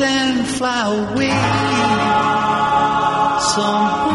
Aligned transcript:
and 0.00 0.46
fly 0.48 0.88
away. 0.94 1.30
Some 3.54 4.05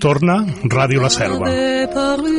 Torna 0.00 0.44
Ràdio 0.68 1.00
La 1.00 1.08
Selva. 1.08 1.48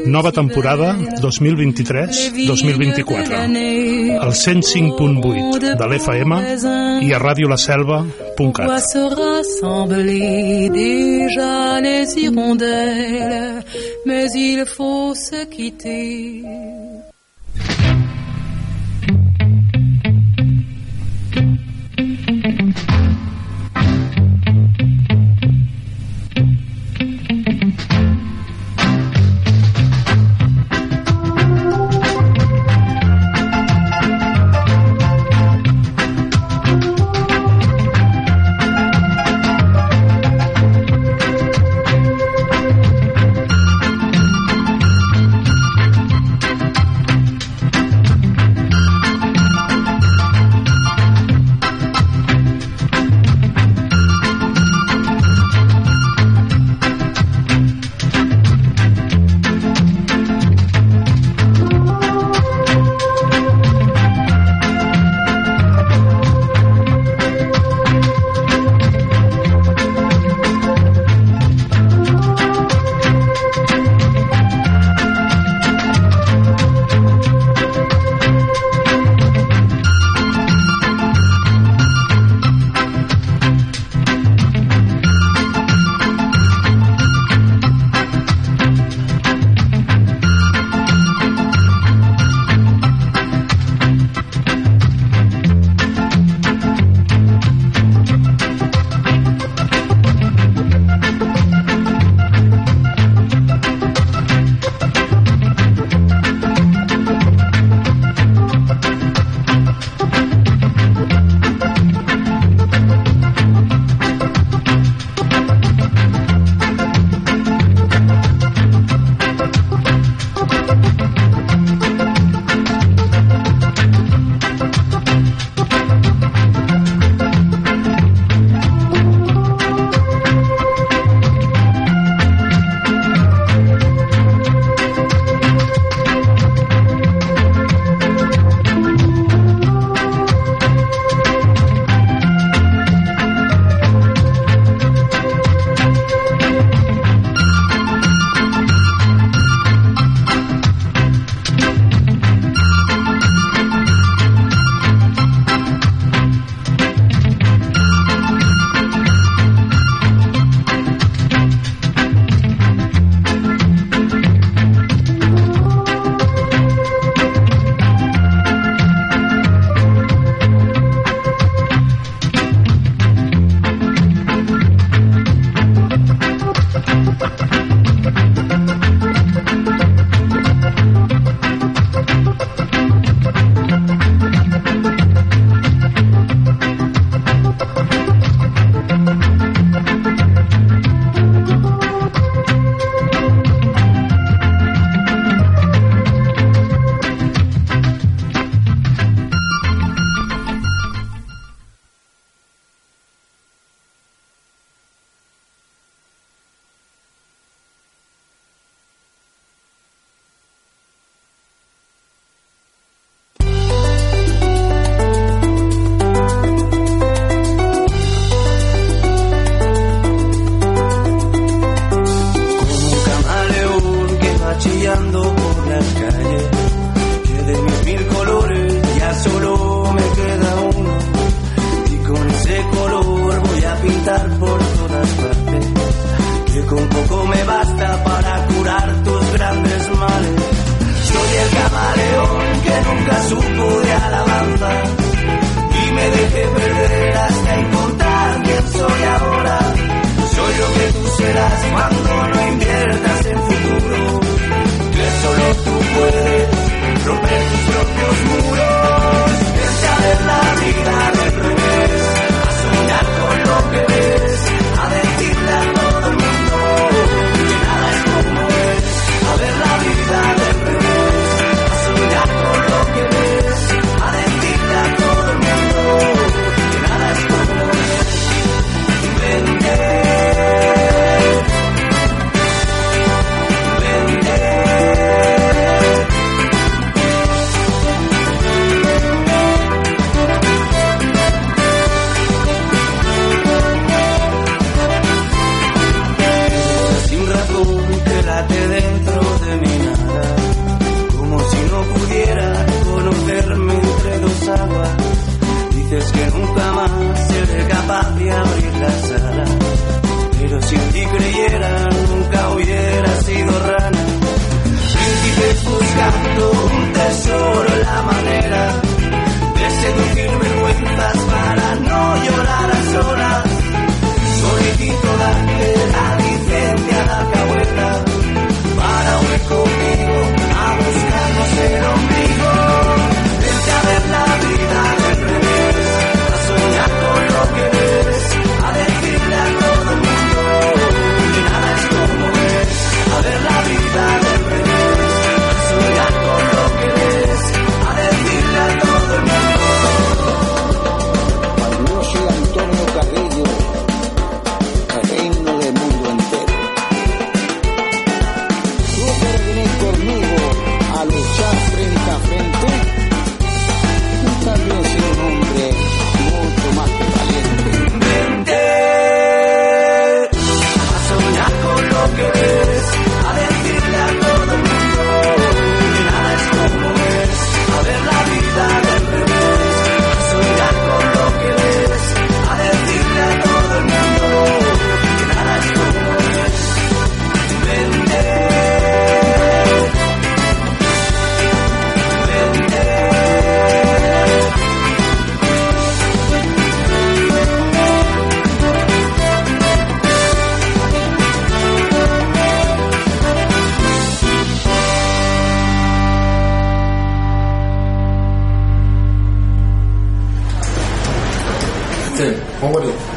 Nova 0.06 0.31
temporada 0.31 0.96
2023-2024. 1.22 4.19
Al 4.22 4.31
105.8 4.31 5.75
de 5.78 5.86
l'FM 5.88 6.34
i 7.02 7.14
a 7.14 7.18
radiolaselva.cat. 7.18 8.68
déjà 10.69 11.80
les 11.81 12.16
hirondelles, 12.18 13.63
mais 14.06 14.28
il 14.36 14.66
faut 14.66 15.16
se 15.16 15.46
quitter. 15.46 16.44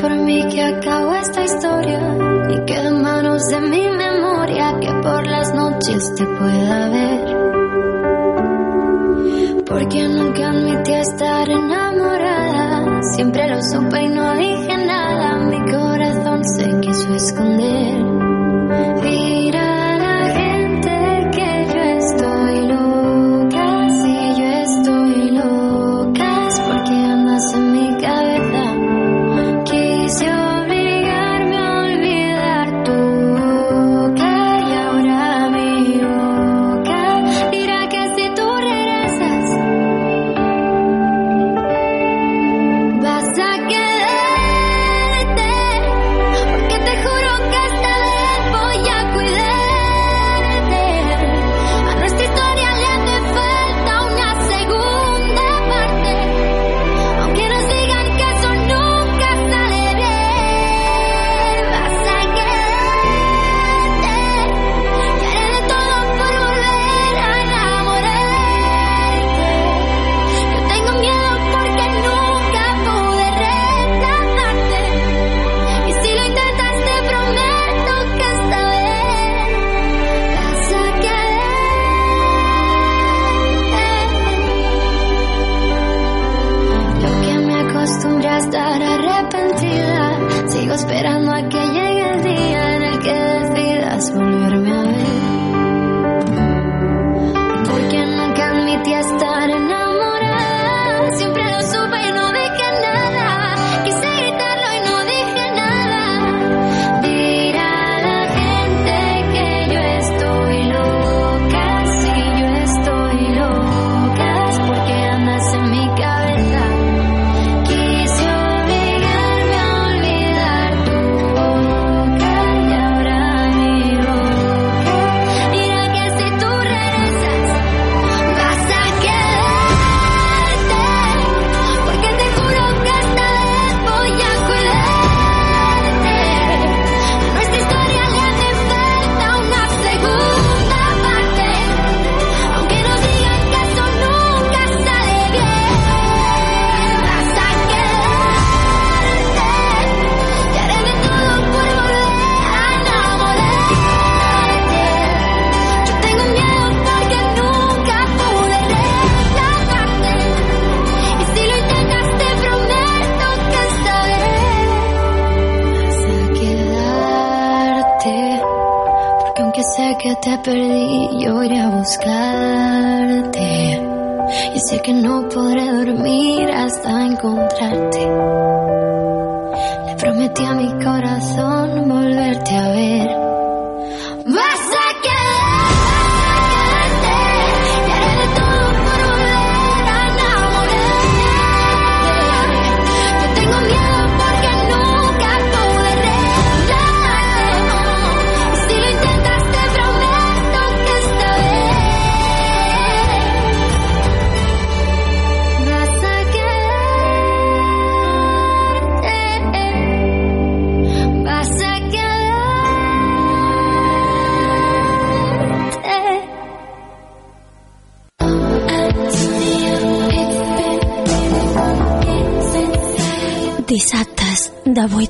por 0.00 0.16
mí 0.16 0.46
que 0.48 0.62
acabo 0.62 1.14
esta 1.14 1.44
historia 1.44 2.00
y 2.48 2.64
que 2.64 2.74
en 2.74 3.02
manos 3.02 3.42
de 3.48 3.60
mi 3.60 3.88
memoria 3.88 4.78
que 4.80 4.92
por 5.02 5.26
las 5.26 5.54
noches 5.54 6.14
te 6.16 6.24
pueda 6.26 6.88
ver. 6.88 7.20
Porque 9.66 10.08
nunca 10.08 10.50
admití 10.50 10.92
estar 10.92 11.48
enamorada, 11.48 13.02
siempre 13.14 13.48
lo 13.48 13.62
supe 13.62 14.02
y 14.02 14.08
no 14.08 14.34
dije 14.34 14.76
nada, 14.86 15.36
mi 15.36 15.60
corazón 15.70 16.44
se 16.44 16.80
quiso 16.80 17.14
esconder. 17.14 18.04
Y 19.04 19.19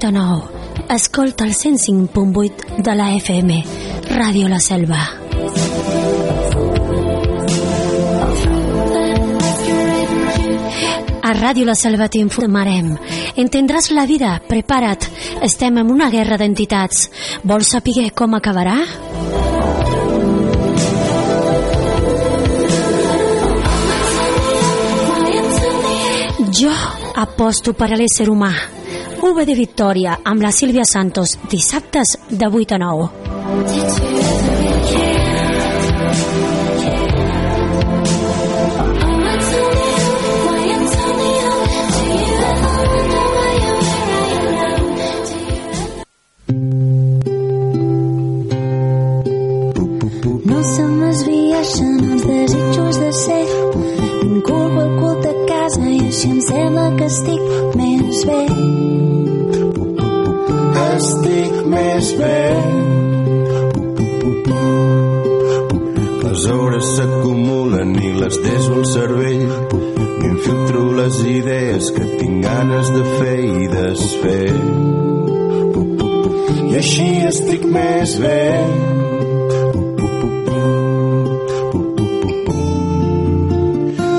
108. 0.01 0.51
Escolta 0.89 1.45
el 1.45 1.55
105.8 1.55 2.77
de 2.79 2.95
la 2.95 3.15
FM. 3.15 3.65
Ràdio 4.09 4.49
La 4.49 4.59
Selva. 4.59 5.01
A 11.21 11.35
Ràdio 11.37 11.69
La 11.69 11.77
Selva 11.77 12.09
t'informarem. 12.09 12.95
Entendràs 13.37 13.91
la 13.93 14.07
vida, 14.09 14.33
prepara't. 14.49 15.05
Estem 15.45 15.77
en 15.85 15.93
una 15.93 16.09
guerra 16.09 16.41
d'entitats. 16.41 17.11
Vols 17.45 17.69
saber 17.77 18.09
com 18.17 18.41
acabarà? 18.41 18.81
Jo 26.57 26.73
aposto 27.15 27.75
per 27.77 27.93
a 27.93 27.97
l'ésser 28.01 28.31
humà. 28.33 28.80
UV 29.21 29.43
de 29.45 29.53
Victòria 29.53 30.15
amb 30.25 30.41
la 30.41 30.49
Sílvia 30.49 30.87
Santos, 30.89 31.37
dissabtes 31.53 32.17
de 32.31 32.49
8 32.49 32.79
a 32.79 32.81
9. 32.81 34.70
S'acumulen 68.31 68.37
i 68.37 68.37
les 68.37 68.39
deso 68.43 68.75
al 68.75 68.87
cervell 68.87 69.49
M'infiltro 70.21 70.93
les 70.93 71.19
idees 71.25 71.91
que 71.91 72.05
tinc 72.19 72.45
ganes 72.45 72.91
de 72.93 73.03
fer 73.19 73.41
i 73.41 73.69
desfer. 73.73 74.53
I 76.71 76.77
així 76.77 77.09
estic 77.27 77.65
més 77.65 78.19
bé. 78.21 78.45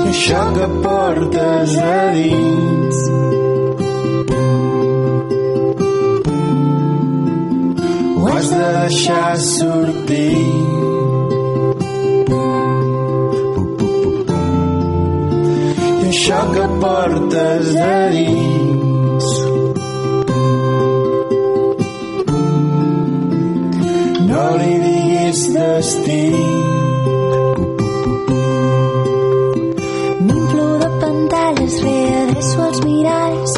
I 0.02 0.10
això 0.10 0.42
que 0.58 0.68
portes 0.84 1.78
a 1.78 1.96
dins 2.18 3.02
ho 8.18 8.28
has 8.34 8.54
de 8.58 8.70
deixar 8.78 9.26
sortir 9.48 10.81
això 16.22 16.40
que 16.54 16.66
portes 16.80 17.68
a 17.82 17.94
dins. 18.14 19.26
No 24.28 24.44
li 24.60 24.74
diguis 24.84 25.40
destí. 25.56 26.20
M'inflo 30.28 30.68
de 30.82 30.90
pantalles, 31.02 31.74
readreço 31.86 32.66
els 32.68 32.84
miralls 32.86 33.56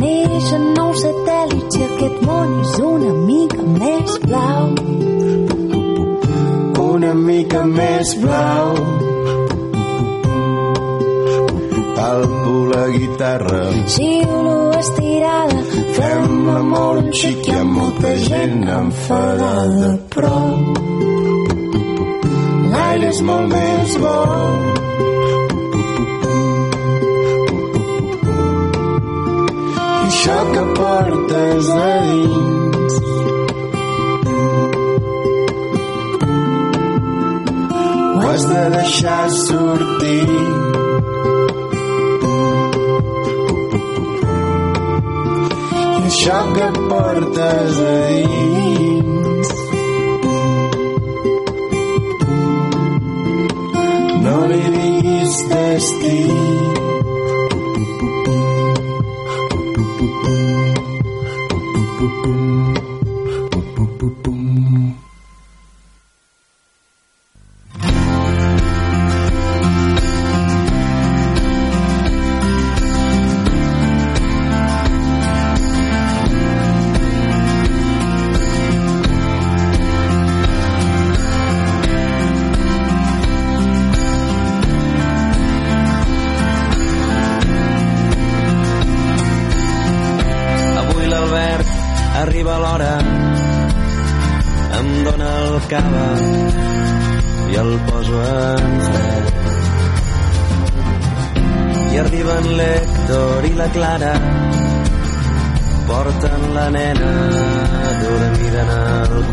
Neixen 0.00 0.64
nous 0.78 1.02
satèl·lits 1.04 1.80
i 1.80 1.84
aquest 1.88 2.22
món 2.30 2.54
és 2.62 2.78
una 2.92 3.12
mica 3.26 3.66
més 3.76 4.16
blau. 4.24 4.72
Una 6.86 7.12
mica 7.12 7.66
més 7.76 8.16
blau 8.24 9.05
guitarra 13.16 13.72
Xiulo 13.88 14.78
estirada 14.78 15.60
fem 15.96 16.32
l'amor 16.46 16.96
un 17.02 17.08
xic 17.18 17.46
hi 17.48 17.52
ha 17.56 17.62
molta 17.64 18.10
gent 18.28 18.64
enfadada 18.78 19.90
però 20.12 20.34
l'aire 22.72 23.08
és 23.08 23.20
molt 23.28 23.48
més 23.54 23.96
bo. 24.02 24.18
I 29.80 30.08
això 30.10 30.38
que 30.52 30.66
portes 30.76 31.72
a 31.78 31.90
dins. 32.10 33.00
Ho 38.12 38.28
has 38.28 38.48
de 38.52 38.62
deixar 38.78 39.20
sortir 39.40 40.65
això 46.26 46.52
que 46.54 46.68
portes 46.90 47.76
a 47.78 47.98
dins. 48.10 49.50
No 54.24 54.38
li 54.50 54.62
diguis 54.74 55.36
destí 55.52 56.65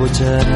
cotxet. 0.04 0.48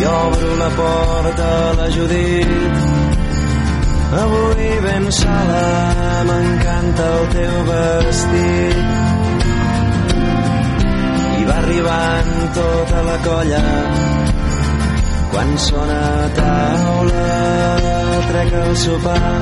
I 0.00 0.04
obro 0.04 0.50
la 0.62 0.70
porta 0.78 1.46
a 1.68 1.72
la 1.78 1.88
Judit. 1.96 2.74
Avui 4.22 4.70
ben 4.84 5.04
sola 5.10 5.66
m'encanta 6.28 7.04
el 7.16 7.24
teu 7.34 7.56
vestit. 7.70 8.78
I 11.40 11.42
va 11.48 11.56
arribant 11.62 12.32
tota 12.58 12.98
la 13.08 13.16
colla. 13.26 13.64
Quan 15.32 15.50
sona 15.68 16.00
a 16.24 16.28
taula 16.38 17.30
trec 18.28 18.52
el 18.62 18.76
sopar. 18.84 19.40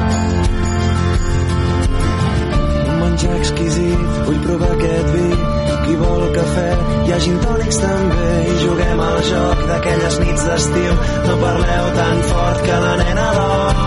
Menjar 3.00 3.36
exquisit 3.42 4.08
vull 4.24 4.40
provar 4.46 4.72
aquest 4.78 5.12
vi 5.14 5.53
qui 5.84 5.94
vol 6.02 6.24
cafè. 6.36 6.68
Hi 7.06 7.12
ha 7.14 7.18
gin 7.26 7.38
tònics 7.46 7.78
també 7.82 8.30
i 8.52 8.54
juguem 8.62 9.04
al 9.08 9.18
joc 9.30 9.66
d'aquelles 9.70 10.20
nits 10.24 10.48
d'estiu. 10.48 10.92
No 11.28 11.34
parleu 11.44 11.90
tan 12.00 12.24
fort 12.30 12.64
que 12.66 12.80
la 12.86 12.94
nena 13.02 13.28
dorm 13.38 13.84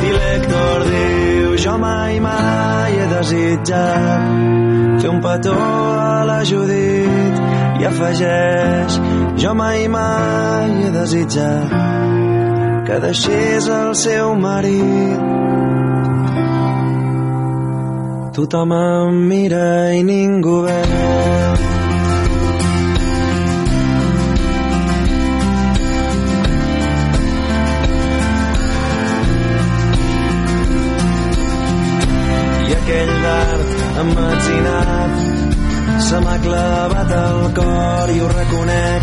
i 0.00 0.12
l'Hèctor 0.16 0.84
diu 0.90 1.56
jo 1.64 1.74
mai 1.78 2.20
mai 2.24 2.92
he 2.98 3.06
desitjat 3.14 4.22
fer 5.00 5.10
un 5.10 5.20
petó 5.24 5.56
a 5.56 6.24
la 6.30 6.40
Judit. 6.50 7.36
I 7.80 7.86
afegeix 7.88 8.98
jo 9.42 9.54
mai 9.54 9.88
mai 9.88 10.70
he 10.84 10.90
desitjat 10.96 11.70
que 12.86 12.96
deixés 13.06 13.68
el 13.80 13.94
seu 14.04 14.34
marit 14.46 15.59
Tothom 18.32 18.72
em 18.72 19.20
mira 19.28 19.66
i 19.94 20.02
ningú 20.02 20.62
veu. 20.66 21.70
aquell 32.90 33.12
dard 33.22 33.68
emmetzinat 34.02 35.12
se 36.06 36.18
m'ha 36.24 36.36
clavat 36.44 37.12
al 37.18 37.40
cor 37.58 38.12
i 38.14 38.18
ho 38.22 38.28
reconec 38.32 39.02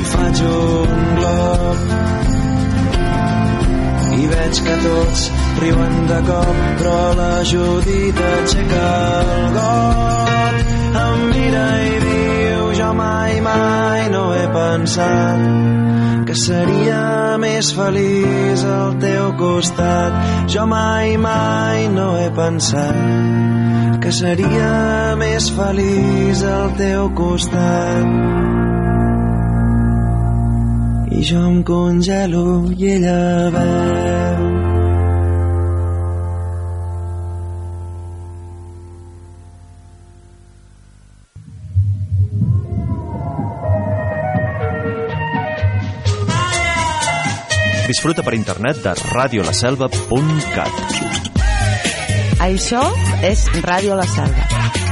i 0.00 0.04
faig 0.12 0.42
un 0.50 1.02
glop 1.18 2.33
i 4.20 4.26
veig 4.30 4.60
que 4.66 4.76
tots 4.84 5.26
riuen 5.62 5.94
de 6.10 6.20
cop 6.28 6.62
però 6.80 6.98
la 7.18 7.32
Judit 7.50 8.20
aixeca 8.30 8.88
el 9.36 9.46
got. 9.58 10.58
Em 11.04 11.24
mira 11.32 11.66
i 11.88 11.94
diu 12.06 12.72
jo 12.80 12.90
mai 13.00 13.40
mai 13.48 14.08
no 14.14 14.24
he 14.34 14.46
pensat 14.58 15.46
que 16.28 16.36
seria 16.40 17.36
més 17.38 17.70
feliç 17.76 18.64
al 18.76 18.96
teu 19.02 19.32
costat. 19.38 20.16
Jo 20.54 20.66
mai 20.66 21.16
mai 21.20 21.88
no 21.94 22.08
he 22.18 22.30
pensat 22.38 24.00
que 24.04 24.12
seria 24.12 25.14
més 25.20 25.50
feliç 25.56 26.44
al 26.56 26.76
teu 26.80 27.08
costat 27.16 28.63
jo 31.24 31.40
em 31.40 31.62
congelo 31.62 32.70
i 32.76 32.90
ella 32.92 33.50
beu. 33.54 34.42
Disfruta 47.88 48.22
per 48.26 48.34
internet 48.36 48.82
de 48.84 48.92
radiolaselva.cat 49.12 50.74
Això 52.44 52.82
és 53.24 53.46
Ràdio 53.64 53.96
La 53.96 54.08
Selva. 54.08 54.83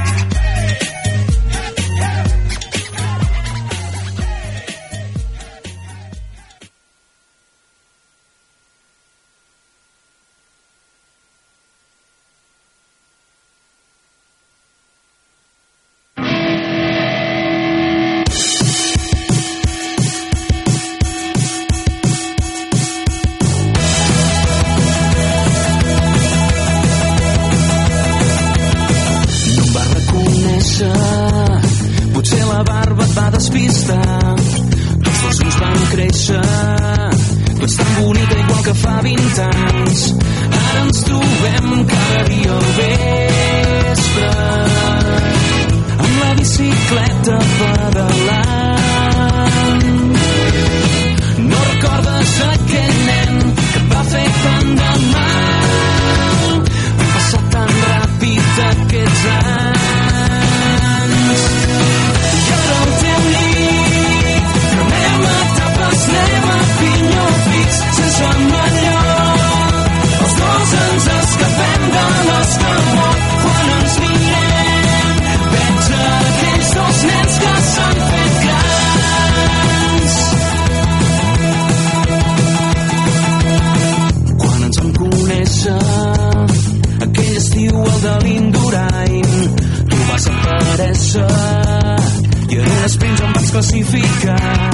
especificar. 93.59 94.71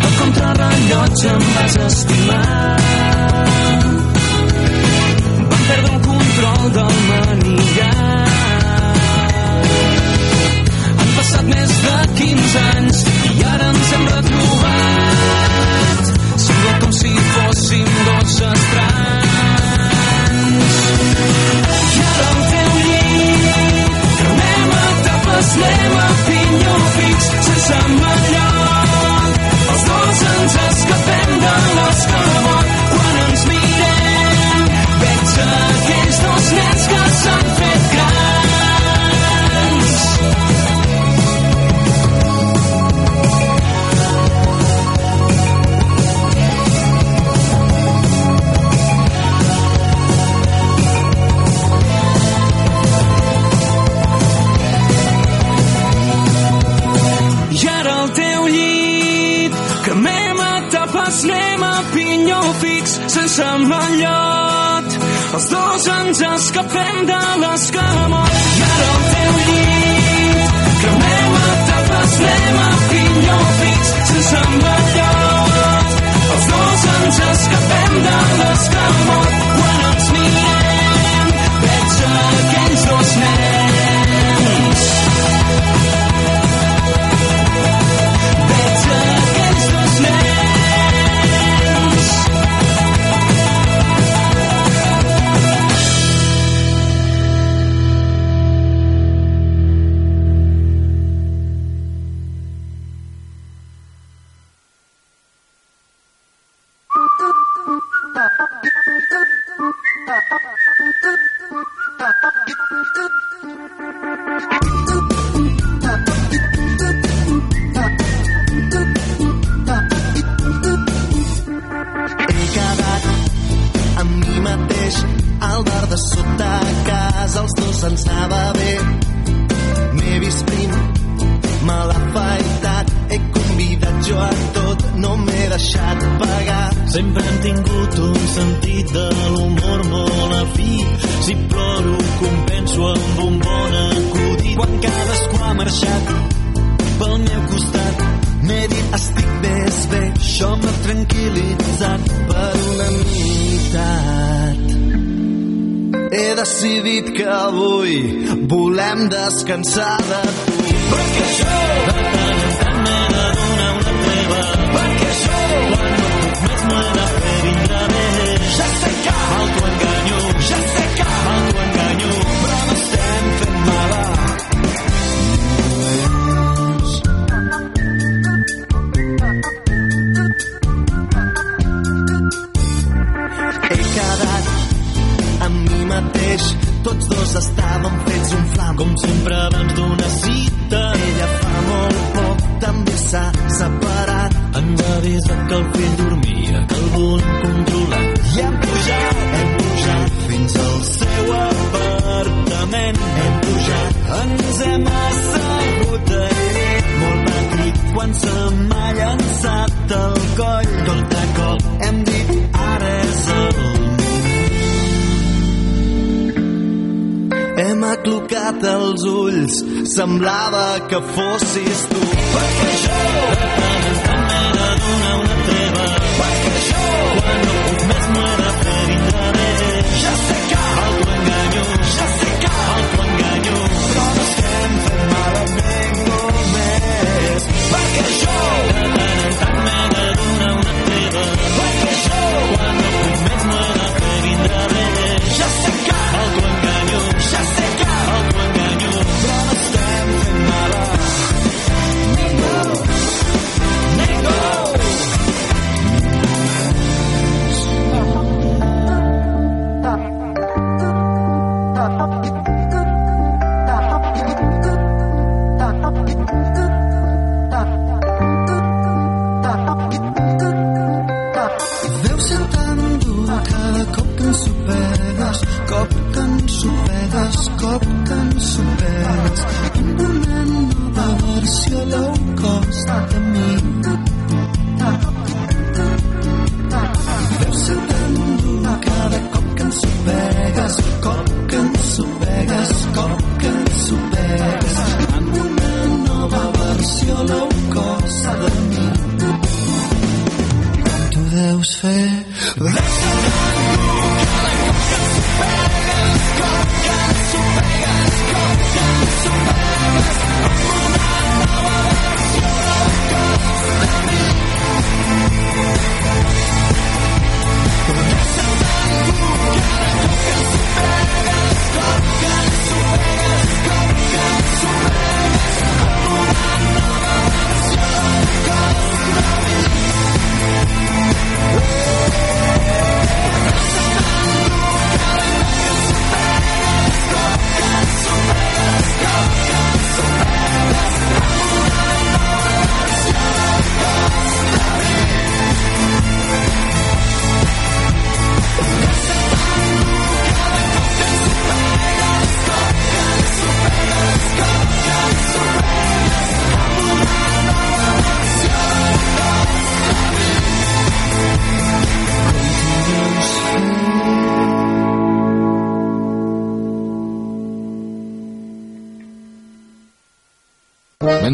El 0.00 0.14
contrarrellotge 0.20 1.28
em 1.28 1.44
vas 1.54 1.76
estimar. 1.76 3.15
amics 62.86 63.12
sense 63.12 63.42
mallot. 63.70 64.88
Els 65.34 65.48
dos 65.50 65.86
ens 65.88 66.20
escapem 66.20 67.06
de 67.06 67.20
l'escamot. 67.42 68.36
I 68.58 68.62
ara 68.66 68.90
el 68.94 69.02
teu 69.12 69.32
llit, 69.46 70.52
cremem 70.80 71.34
a 71.40 71.56
tapes, 71.70 72.14
anem 72.20 72.60
a 72.62 72.70
pinyó 72.90 73.38
fix, 73.58 73.92
sense 74.12 74.44
mallot. 74.62 75.98
Els 76.36 76.46
dos 76.52 76.86
ens 76.94 77.20
escapem 77.30 77.98
de 78.06 78.18
l'escamot. 78.38 79.34
Quan 79.56 79.84
ens 79.90 80.08
mirem, 80.14 81.34
veig 81.66 82.00
aquells 82.14 82.88
dos 82.90 83.16
nens 83.24 83.45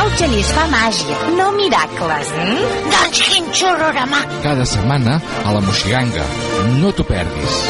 El 0.00 0.10
genís 0.16 0.48
fa 0.56 0.64
màgia, 0.72 1.16
no 1.36 1.50
miracles. 1.58 2.30
Mm? 2.40 2.70
Doncs 2.94 3.20
quin 3.28 3.50
xororama! 3.60 4.22
Cada 4.46 4.64
setmana 4.64 5.20
a 5.44 5.52
la 5.56 5.60
Moxiganga. 5.66 6.24
No 6.80 6.94
t'ho 6.96 7.04
perdis. 7.04 7.60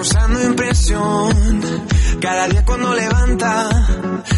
causando 0.00 0.42
impresión 0.42 1.60
Cada 2.20 2.48
día 2.48 2.64
cuando 2.64 2.94
levanta, 2.94 3.68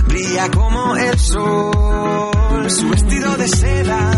brilla 0.06 0.50
como 0.50 0.96
el 0.96 1.18
sol. 1.18 2.70
Su 2.70 2.88
vestido 2.90 3.36
de 3.36 3.48
seda 3.48 4.10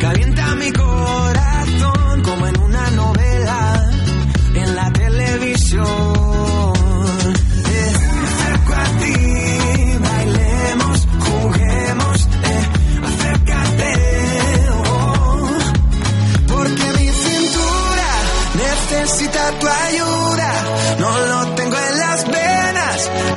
calienta 0.00 0.54
mi 0.56 0.70
corazón. 0.72 1.23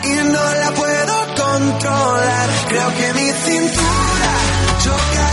y 0.03 0.15
no 0.31 0.53
la 0.55 0.71
puedo 0.71 1.15
controlar. 1.35 2.49
Creo 2.69 2.89
que 2.95 3.13
mi 3.13 3.31
cintura 3.31 4.31
choca. 4.83 5.26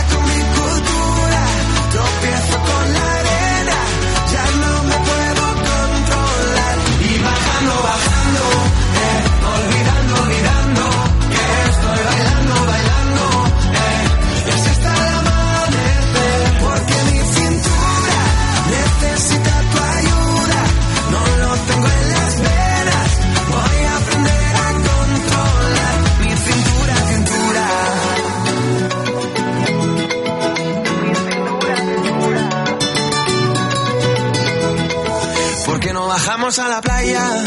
Bajamos 36.25 36.57
a 36.57 36.69
la 36.69 36.81
playa 36.81 37.43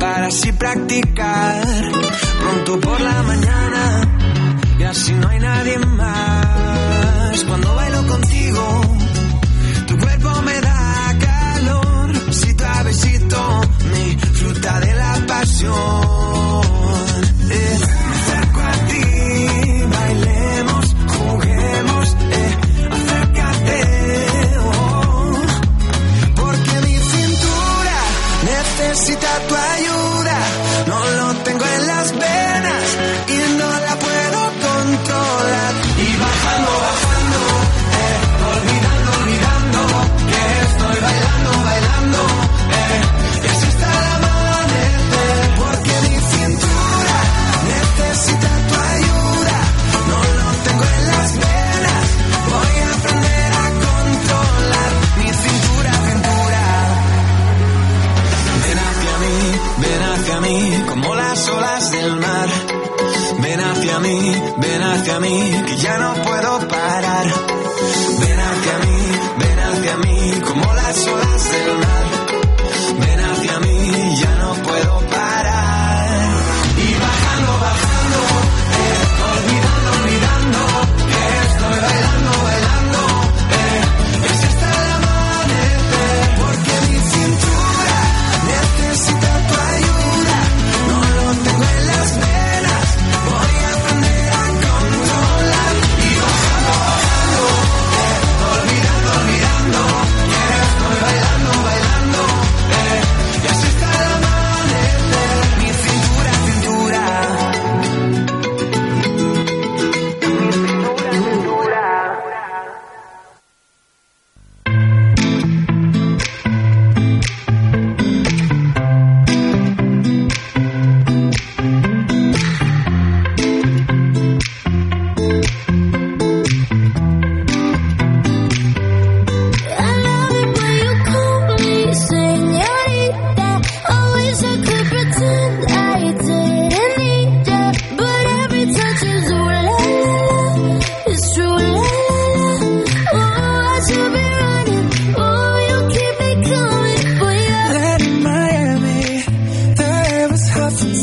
para 0.00 0.26
así 0.26 0.50
practicar. 0.50 1.62
Pronto 2.40 2.80
por 2.80 3.00
la 3.00 3.22
mañana 3.22 4.08
y 4.76 4.82
así 4.82 5.12
no 5.12 5.28
hay 5.28 5.38
nadie 5.38 5.78
más. 5.78 7.44
Cuando 7.44 7.72
bailo 7.76 8.04
contigo, 8.08 8.80
tu 9.86 9.96
cuerpo 9.98 10.42
me 10.42 10.60
da 10.60 11.16
calor. 11.20 12.26
Besito 12.26 12.64
a 12.66 12.82
besito 12.82 13.60
me 13.92 14.18
fruta 14.18 14.80
de 14.80 14.94
la 14.96 15.26
pasión. 15.28 16.21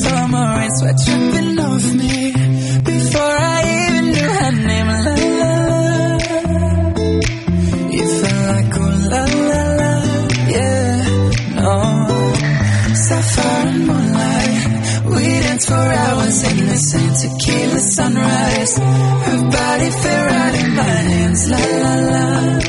summer 0.02 0.46
rain 0.58 0.72
sweat 0.78 0.98
dripping 1.06 1.60
off 1.60 1.94
me 1.94 2.32
before 2.84 3.36
I 3.56 3.60
even 3.80 4.06
knew 4.12 4.30
her 4.40 4.52
name. 4.68 4.88
La 4.88 5.14
la 5.42 5.60
felt 8.20 8.42
like 8.52 8.78
oh 8.78 8.94
la 9.12 9.24
la 9.50 9.62
la, 9.80 9.92
yeah. 10.56 10.96
No, 11.60 11.74
sapphire 13.06 13.74
moonlight, 13.88 14.64
we 15.14 15.24
danced 15.46 15.68
for 15.68 15.88
hours 16.04 16.44
in 16.52 16.58
the 16.68 16.78
sand, 16.78 17.16
tequila 17.22 17.80
sunrise. 17.80 18.78
Her 18.78 19.42
body 19.56 19.90
fit 20.02 20.22
right 20.32 20.56
in 20.64 20.70
my 20.76 20.84
hands. 20.84 21.50
La 21.50 21.58
la 21.84 21.94
la. 22.12 22.69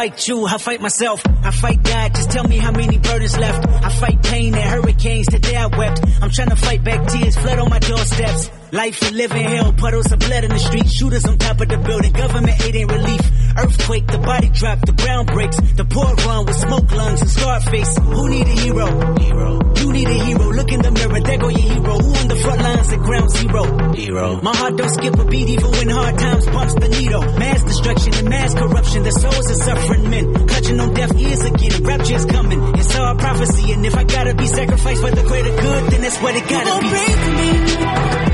Fight 0.00 0.28
you, 0.28 0.46
I 0.46 0.56
fight 0.56 0.80
myself, 0.80 1.22
I 1.44 1.50
fight 1.50 1.82
God. 1.82 2.14
Just 2.14 2.30
tell 2.30 2.44
me 2.44 2.56
how 2.56 2.70
many 2.70 2.96
burdens 2.96 3.36
left. 3.36 3.68
I 3.68 3.90
fight 3.90 4.22
pain 4.22 4.54
and 4.54 4.64
hurricanes. 4.64 5.26
Today 5.26 5.54
I 5.56 5.66
wept. 5.66 6.00
I'm 6.22 6.30
trying 6.30 6.48
to 6.48 6.56
fight 6.56 6.82
back 6.82 7.06
tears, 7.06 7.36
flood 7.36 7.58
on 7.58 7.68
my 7.68 7.80
doorsteps. 7.80 8.50
Life 8.72 9.02
and 9.02 9.14
living 9.14 9.44
hell, 9.44 9.74
puddles 9.74 10.10
of 10.10 10.20
blood 10.20 10.44
in 10.44 10.50
the 10.52 10.58
street, 10.58 10.88
shooters 10.88 11.26
on 11.26 11.36
top 11.36 11.60
of 11.60 11.68
the 11.68 11.76
building. 11.76 12.14
Government 12.14 12.64
aid 12.64 12.76
ain't 12.76 12.90
relief. 12.90 13.20
Earthquake, 13.60 14.06
the 14.06 14.18
body 14.18 14.48
drop, 14.48 14.80
the 14.80 14.92
ground 14.92 15.26
breaks. 15.28 15.56
The 15.76 15.84
poor 15.84 16.14
run 16.24 16.46
with 16.46 16.56
smoke 16.56 16.90
lungs 16.92 17.20
and 17.20 17.30
scar 17.30 17.60
face. 17.60 17.96
Who 17.98 18.28
need 18.30 18.46
a 18.46 18.56
hero? 18.64 18.86
Hero. 19.20 19.50
You 19.76 19.92
need 19.92 20.08
a 20.08 20.18
hero. 20.24 20.46
Look 20.50 20.72
in 20.72 20.80
the 20.80 20.90
mirror, 20.90 21.20
there 21.20 21.38
go 21.38 21.48
your 21.48 21.60
hero. 21.60 21.92
Who 22.00 22.10
on 22.20 22.28
the 22.28 22.36
front 22.36 22.60
lines 22.62 22.92
at 22.92 23.00
ground 23.00 23.30
zero? 23.30 23.92
Hero. 23.92 24.40
My 24.40 24.56
heart 24.56 24.76
don't 24.76 24.88
skip 24.88 25.18
a 25.18 25.24
beat 25.26 25.48
even 25.50 25.70
when 25.70 25.88
hard 25.90 26.18
times 26.18 26.46
bumps 26.46 26.74
the 26.74 26.88
needle. 26.88 27.22
Mass 27.36 27.62
destruction 27.64 28.14
and 28.14 28.28
mass 28.30 28.54
corruption. 28.54 29.02
The 29.02 29.12
souls 29.12 29.50
of 29.50 29.56
suffering 29.56 30.08
men. 30.08 30.48
Clutching 30.48 30.80
on 30.80 30.94
deaf 30.94 31.12
ears 31.16 31.44
again. 31.44 31.84
Rapture's 31.84 32.24
coming. 32.24 32.60
It's 32.78 32.96
all 32.96 33.14
prophecy. 33.16 33.72
And 33.72 33.84
if 33.84 33.94
I 33.94 34.04
gotta 34.04 34.34
be 34.34 34.46
sacrificed 34.46 35.02
for 35.02 35.10
the 35.10 35.22
greater 35.22 35.54
good, 35.54 35.82
then 35.92 36.00
that's 36.00 36.18
what 36.22 36.34
it 36.34 36.48
gotta 36.48 36.64
gon' 36.64 36.82
be. 36.82 36.88
for 36.88 38.24
me? 38.24 38.29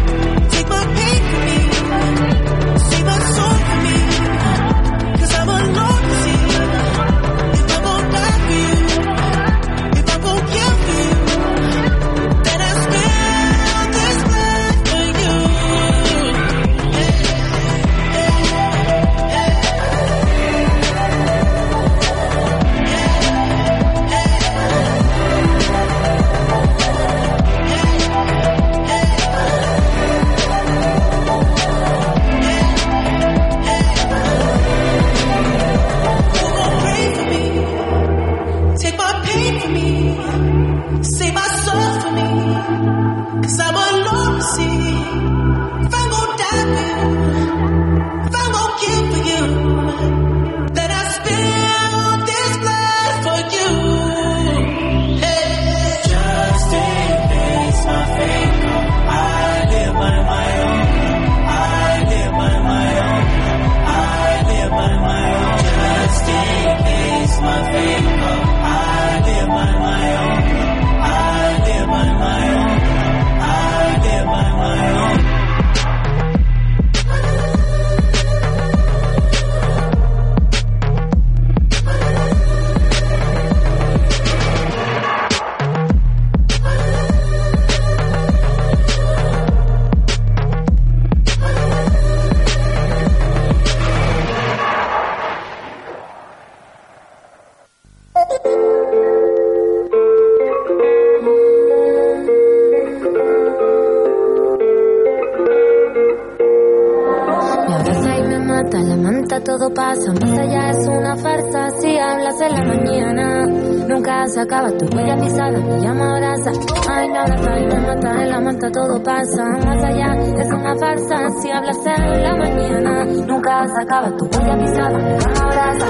Acaba 123.97 124.17
tu 124.17 124.25
huella 124.27 124.59
pisada. 124.59 124.99
Me 124.99 125.19
llama 125.19 125.47
brasa. 125.51 125.87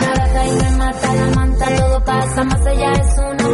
Me 0.00 0.06
abraza 0.06 0.46
y 0.46 0.56
me 0.56 0.70
mata, 0.78 1.14
la 1.14 1.36
manta, 1.36 1.76
todo 1.76 2.04
pasa. 2.04 2.44
Más 2.44 2.66
allá 2.66 2.92
es 2.92 3.18
una 3.18 3.44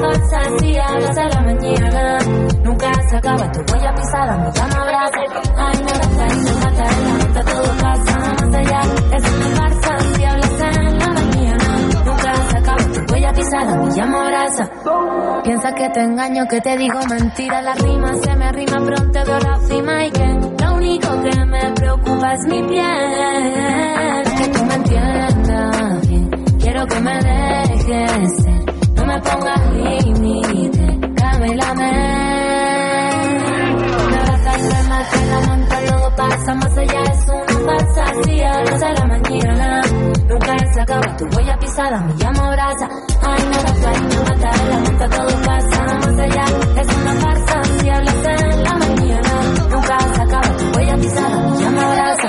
hablas 0.81 1.17
en 1.17 1.29
la 1.31 1.41
mañana, 1.41 2.19
nunca 2.65 2.93
se 3.09 3.17
acaba 3.17 3.53
tu 3.53 3.61
huella 3.73 3.95
pisada. 3.95 4.37
Me 4.39 4.53
llama 4.53 4.85
brasa. 4.85 5.19
Ay, 5.57 5.85
me 5.85 5.91
abraza 5.91 6.27
y 6.29 6.41
me 6.41 6.53
mata, 6.53 6.85
la 6.85 7.19
manta, 7.19 7.45
todo 7.45 7.73
pasa. 7.81 8.19
Más 8.19 8.55
allá 8.55 8.83
es 9.17 9.33
una 9.33 9.57
farsa. 9.57 9.99
Si 10.15 10.25
hablas 10.25 10.61
en 10.61 10.99
la 10.99 11.09
mañana, 11.09 11.65
nunca 12.05 12.35
se 12.51 12.59
acaba 12.59 12.85
tu 12.85 13.13
huella 13.13 13.33
pisada. 13.33 13.77
Me 13.77 13.91
llama 13.91 14.25
brasa. 14.27 14.71
Piensa 15.43 15.75
que 15.75 15.89
te 15.89 16.01
engaño, 16.01 16.47
que 16.47 16.61
te 16.61 16.77
digo 16.77 17.01
mentira. 17.09 17.63
La 17.63 17.75
rima 17.75 18.15
se 18.15 18.37
me 18.37 18.53
rima 18.53 18.79
pronto, 18.87 19.21
veo 19.25 19.39
la 19.41 19.59
cima 19.67 20.05
y 20.07 20.11
que 20.11 20.50
único 20.81 21.09
que 21.23 21.45
me 21.45 21.73
preocupa 21.73 22.33
es 22.33 22.47
mi 22.49 22.63
piel. 22.63 24.23
Que 24.39 24.49
tú 24.49 24.65
me 24.65 24.75
entiendas 24.75 26.09
bien. 26.09 26.31
Quiero 26.59 26.87
que 26.87 27.01
me 27.01 27.15
dejes 27.15 28.43
ser. 28.43 28.61
No 28.95 29.05
me 29.07 29.21
pongas 29.21 29.73
límite. 29.75 30.87
Cámbiame. 31.17 31.93
Me 34.11 34.17
abraza 34.19 34.59
y 34.59 34.63
me 34.63 34.83
mata 34.89 35.19
la 35.31 35.41
manta, 35.49 35.77
todo 35.87 36.17
pasa 36.17 36.55
más 36.55 36.79
allá. 36.79 37.03
Es 37.13 37.29
una 37.29 37.57
farsa. 37.67 38.05
Si 38.25 38.43
hablas 38.43 38.83
a 38.83 38.93
la 38.93 39.05
mañana, 39.07 39.81
nunca 40.29 40.59
se 40.73 40.81
acaba 40.81 41.17
tu 41.17 41.25
huella 41.37 41.57
pisada. 41.59 42.01
Me 42.01 42.15
llama 42.15 42.51
brasa. 42.53 42.89
Ay, 43.29 43.43
me 43.51 43.57
abraza 43.57 43.93
y 43.95 44.01
me 44.03 44.17
mata 44.29 44.51
la 44.71 44.79
manta, 44.79 45.09
todo 45.09 45.43
pasa 45.45 45.85
más 45.85 46.19
allá. 46.19 46.45
Es 46.81 46.97
una 46.97 47.15
farsa. 47.21 47.65
Si 47.81 47.89
hablas 47.91 48.25
en 48.25 48.65
la 48.65 48.73
mañana, 48.75 48.90
pisada. 51.01 51.49
Me 51.49 51.59
llama 51.59 51.93
brasa. 51.93 52.29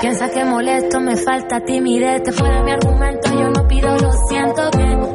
Piensa 0.00 0.30
que 0.30 0.44
molesto, 0.44 1.00
me 1.00 1.16
falta 1.16 1.60
timidez, 1.60 2.22
te 2.24 2.32
fuera 2.32 2.62
mi 2.64 2.72
argumento, 2.72 3.30
yo 3.30 3.50
no 3.50 3.68
pido, 3.68 3.96
lo 3.98 4.12
siento 4.28 4.70
bien. 4.76 5.00
Lo 5.00 5.14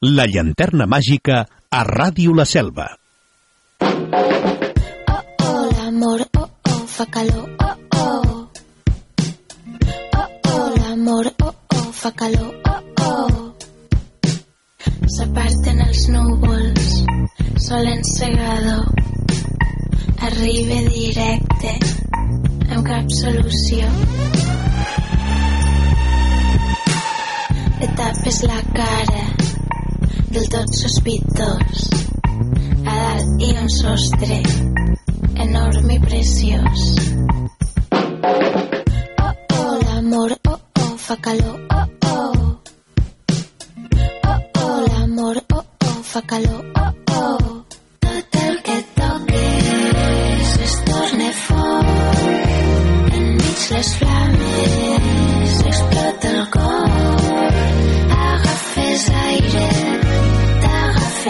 la 0.00 0.26
llanterna 0.26 0.84
màgica 0.86 1.46
a 1.70 1.82
Ràdio 1.84 2.34
La 2.34 2.44
Selva. 2.44 2.86
Oh, 3.80 5.70
l'amor, 5.76 6.26
oh, 6.36 6.50
oh, 6.68 6.86
fa 6.86 7.06
calor, 7.06 7.48
oh, 7.58 7.76
oh. 7.96 8.48
Oh, 10.16 10.28
oh, 10.52 10.74
l'amor, 10.76 11.32
oh, 11.42 11.54
oh, 11.74 11.92
fa 11.92 12.10
calor, 12.12 12.60
oh, 12.68 12.82
oh. 13.00 13.54
S'aparten 15.16 15.80
els 15.86 16.08
núvols, 16.12 17.04
sol 17.56 17.88
encegador. 17.88 18.84
Arriba 20.28 20.82
directe, 20.92 21.72
amb 22.68 22.84
cap 22.84 23.08
solució. 23.16 23.88
Et 27.80 27.92
tapes 27.96 28.42
la 28.44 28.60
cara, 28.76 29.24
del 30.36 30.48
tot 30.52 30.68
sospitós. 30.76 31.78
A 32.84 32.94
dalt 33.00 33.42
ha 33.42 33.60
un 33.62 33.70
sostre, 33.70 34.40
enorme 35.44 35.94
i 35.94 36.00
preciós. 36.00 36.82
Oh, 39.24 39.32
oh, 39.56 39.78
l'amor, 39.86 40.36
oh, 40.48 40.58
oh, 40.82 40.96
fa 41.06 41.16
calor, 41.16 41.56
oh, 41.78 41.86
oh. 42.04 42.58
Oh, 44.28 44.40
oh, 44.60 44.84
l'amor, 44.90 45.40
oh, 45.54 45.64
oh, 45.88 46.02
fa 46.02 46.20
calor, 46.22 46.64
oh, 46.84 46.92
oh. 47.16 47.64
Tot 48.00 48.40
el 48.42 48.62
que 48.68 48.78
toques 49.00 50.60
es 50.68 50.76
torna 50.90 51.32
fort. 51.46 52.20
Enmig 53.16 53.70
les 53.70 53.94
flames 54.02 54.95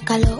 calor. 0.00 0.37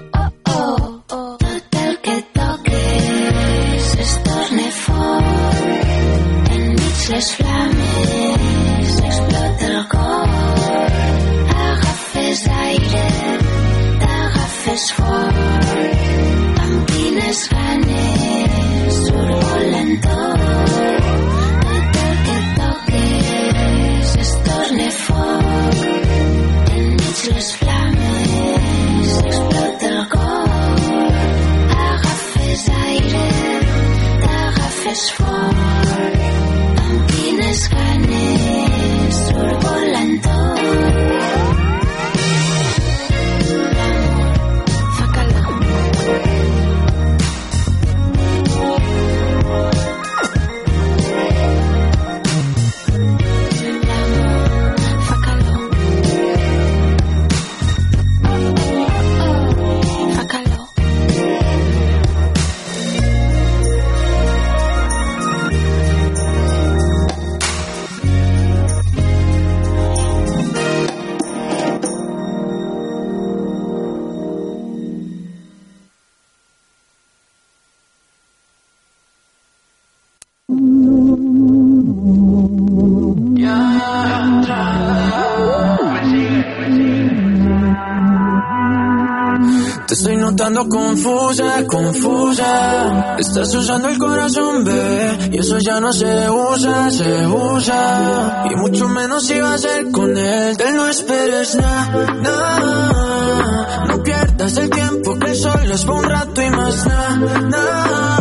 confusa, 90.66 91.64
confusa. 91.66 93.16
Estás 93.18 93.54
usando 93.54 93.88
el 93.88 93.98
corazón, 93.98 94.64
bebé, 94.64 95.30
y 95.32 95.38
eso 95.38 95.58
ya 95.58 95.78
no 95.80 95.92
se 95.92 96.30
usa, 96.30 96.90
se 96.90 97.26
usa. 97.26 98.44
Y 98.50 98.56
mucho 98.56 98.88
menos 98.88 99.26
si 99.26 99.38
va 99.38 99.54
a 99.54 99.58
ser 99.58 99.90
con 99.92 100.16
él. 100.16 100.56
Te 100.56 100.72
no 100.72 100.88
esperes 100.88 101.54
nada, 101.56 102.06
na. 102.22 103.84
no 103.88 104.02
pierdas 104.02 104.56
el 104.56 104.70
tiempo 104.70 105.18
que 105.18 105.34
solo 105.34 105.74
es 105.74 105.84
por 105.84 105.96
un 105.96 106.04
rato 106.04 106.42
y 106.42 106.50
más 106.50 106.86
nada. 106.86 107.40
Na. 107.42 108.18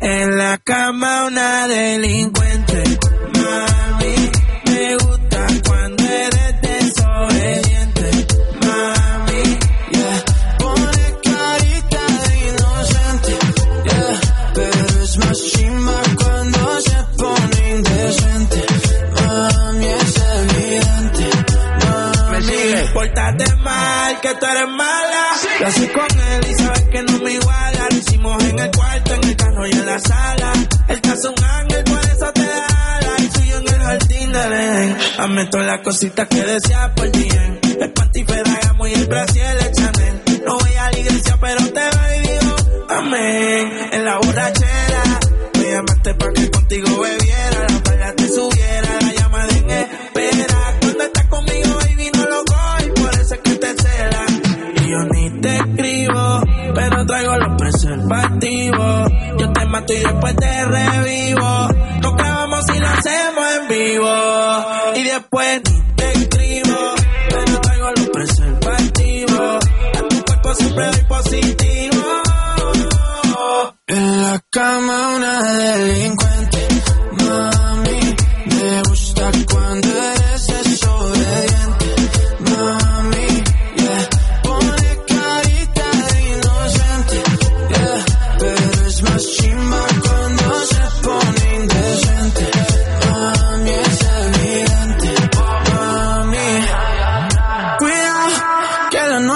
En 0.00 0.38
la 0.38 0.58
cama 0.58 1.26
una 1.26 1.66
delicia 1.66 2.19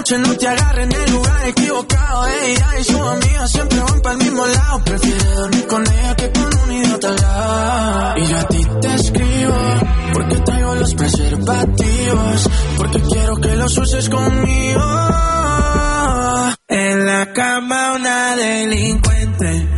noche 0.05 0.18
no 0.18 0.36
te 0.36 0.46
agarren 0.46 0.92
en 0.92 1.02
el 1.02 1.11
lugar 1.12 1.48
equivocado. 1.48 2.26
Ella 2.26 2.66
y 2.78 2.84
su 2.84 3.02
amigas 3.02 3.50
siempre 3.50 3.80
van 3.80 4.00
para 4.02 4.16
el 4.16 4.24
mismo 4.24 4.46
lado. 4.46 4.84
Prefiero 4.84 5.30
dormir 5.34 5.66
con 5.66 5.82
ella 5.82 6.16
que 6.16 6.30
con 6.30 6.59
un 6.62 6.72
idiota 6.72 7.09
al 7.09 7.16
lado. 7.16 8.18
Y 8.18 8.26
yo 8.26 8.38
a 8.38 8.44
ti 8.44 8.66
te 8.82 8.94
escribo, 8.94 9.55
porque 10.12 10.36
traigo 10.40 10.74
los 10.74 10.94
preservativos. 10.94 12.50
Porque 12.76 13.00
quiero 13.00 13.36
que 13.36 13.57
los 13.57 13.78
uses 13.78 14.09
conmigo. 14.11 14.82
En 16.68 17.07
la 17.07 17.32
cama 17.32 17.94
una 17.94 18.36
delincuente 18.36 19.73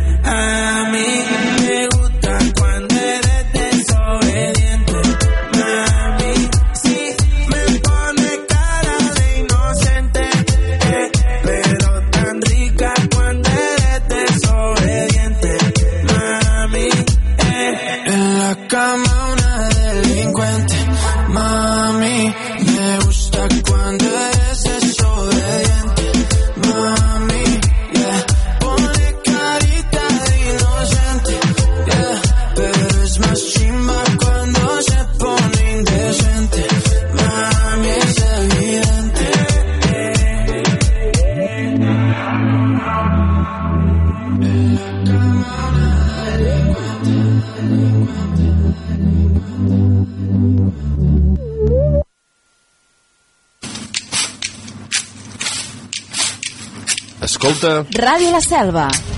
escolta... 57.57 57.85
Ràdio 57.97 58.31
La 58.31 58.41
Selva. 58.41 59.16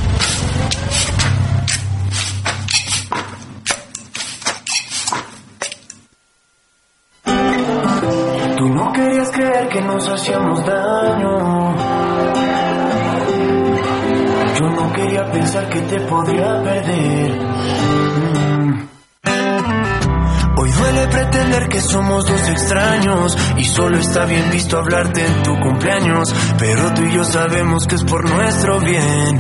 Solo 23.80 23.97
está 23.97 24.25
bien 24.25 24.51
visto 24.51 24.77
hablarte 24.77 25.25
en 25.25 25.41
tu 25.41 25.57
cumpleaños, 25.57 26.36
pero 26.57 26.93
tú 26.95 27.01
y 27.03 27.13
yo 27.13 27.23
sabemos 27.23 27.88
que 27.88 27.95
es 27.95 28.03
por 28.03 28.30
nuestro 28.30 28.77
bien. 28.82 29.38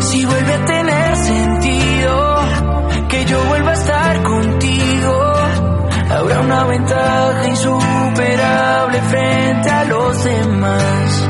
Si 0.00 0.24
vuelve 0.24 0.52
a 0.52 0.64
tener 0.64 1.16
sentido 1.16 2.38
que 3.08 3.24
yo 3.26 3.44
vuelva 3.44 3.70
a 3.70 3.74
estar 3.74 4.22
contigo, 4.24 5.32
habrá 6.10 6.40
una 6.40 6.64
ventaja 6.64 7.48
insuperable 7.48 9.00
frente 9.02 9.70
a 9.70 9.84
los 9.84 10.24
demás. 10.24 11.28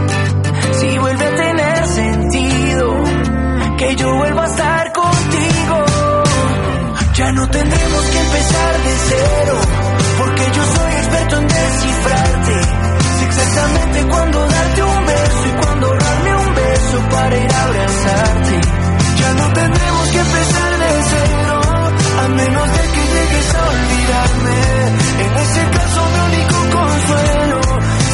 Si 0.81 0.99
vuelve 0.99 1.25
a 1.27 1.35
tener 1.35 1.87
sentido 1.87 3.05
que 3.77 3.97
yo 3.97 4.15
vuelva 4.17 4.45
a 4.45 4.47
estar 4.47 4.93
contigo, 4.93 5.85
ya 7.13 7.33
no 7.33 7.47
tendremos 7.47 8.05
que 8.07 8.19
empezar 8.21 8.83
de 8.85 8.95
cero, 9.09 9.92
exactamente 13.43 14.05
cuándo 14.09 14.47
darte 14.47 14.83
un 14.83 15.07
beso 15.07 15.47
y 15.47 15.63
cuándo 15.63 15.87
darme 15.89 16.35
un 16.37 16.55
beso 16.55 16.97
para 17.11 17.37
ir 17.37 17.53
a 17.53 17.63
abrazarte. 17.65 18.61
Ya 19.19 19.35
no 19.35 19.53
tendremos 19.53 20.09
que 20.11 20.19
empezar 20.19 20.79
de 20.83 20.91
cero, 21.13 21.61
a 22.23 22.29
menos 22.29 22.67
de 22.77 22.83
que 22.95 23.03
llegues 23.15 23.55
a 23.55 23.63
olvidarme. 23.73 24.59
En 25.25 25.33
ese 25.45 25.63
caso 25.77 26.01
mi 26.13 26.19
único 26.31 26.59
consuelo 26.79 27.61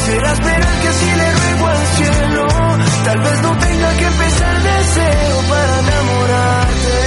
será 0.05 0.31
esperar 0.33 0.73
que 0.81 0.87
así 0.87 1.09
le 1.19 1.27
ruego 1.39 1.67
al 1.67 1.83
cielo. 1.97 2.47
Tal 3.05 3.19
vez 3.19 3.41
no 3.41 3.57
tenga 3.57 3.89
que 3.97 4.05
empezar 4.05 4.55
de 4.63 4.75
cero 4.93 5.35
para 5.49 5.73
enamorarte. 5.79 6.97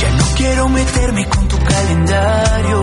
Ya 0.00 0.10
no 0.16 0.24
quiero 0.36 0.68
meterme 0.68 1.28
con 1.28 1.48
tu 1.48 1.58
calendario. 1.58 2.80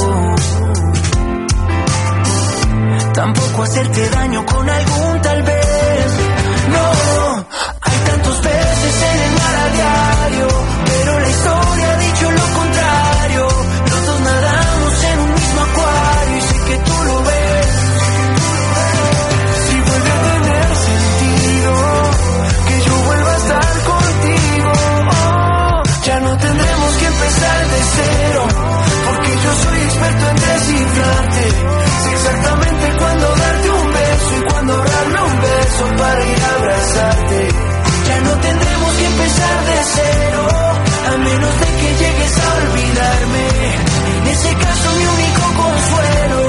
Tampoco 3.20 3.64
hacerte 3.64 4.10
daño 4.12 4.46
con 4.46 4.70
algún 4.70 5.22
tal 5.22 5.44
vez. 5.44 6.08
No, 6.70 7.46
hay 7.82 7.98
tantos 8.08 8.38
peces 8.38 9.04
en 9.12 9.20
el 9.28 9.32
mar 9.34 9.56
a 9.56 9.68
diario. 9.76 10.48
Pero 10.86 11.20
la 11.20 11.28
historia 11.28 11.92
ha 11.92 11.98
dicho 11.98 12.32
lo 12.32 12.46
contrario. 12.60 13.48
Los 13.92 14.06
dos 14.08 14.20
nadamos 14.22 15.04
en 15.04 15.20
un 15.20 15.34
mismo 15.34 15.62
acuario 15.68 16.38
y 16.38 16.42
sé 16.42 16.58
que 16.64 16.78
tú 16.78 17.04
lo 17.10 17.24
ves. 17.24 17.68
Si 19.68 19.76
vuelve 19.82 20.12
a 20.16 20.22
tener 20.32 20.68
sentido 20.88 21.72
que 22.70 22.76
yo 22.88 22.96
vuelva 23.04 23.32
a 23.34 23.38
estar 23.44 23.72
contigo, 23.92 24.72
oh, 25.12 25.84
ya 26.06 26.20
no 26.22 26.38
tendremos 26.38 26.92
que 27.00 27.06
empezar 27.06 27.68
de 27.68 27.82
cero, 27.98 28.48
porque 29.08 29.32
yo 29.44 29.52
soy 29.64 29.80
experto 29.82 30.30
en 30.30 30.36
descifrarte. 30.36 31.39
Ese 44.40 44.54
caso 44.56 44.90
mi 44.96 45.06
único 45.06 45.42
consuelo 45.64 46.40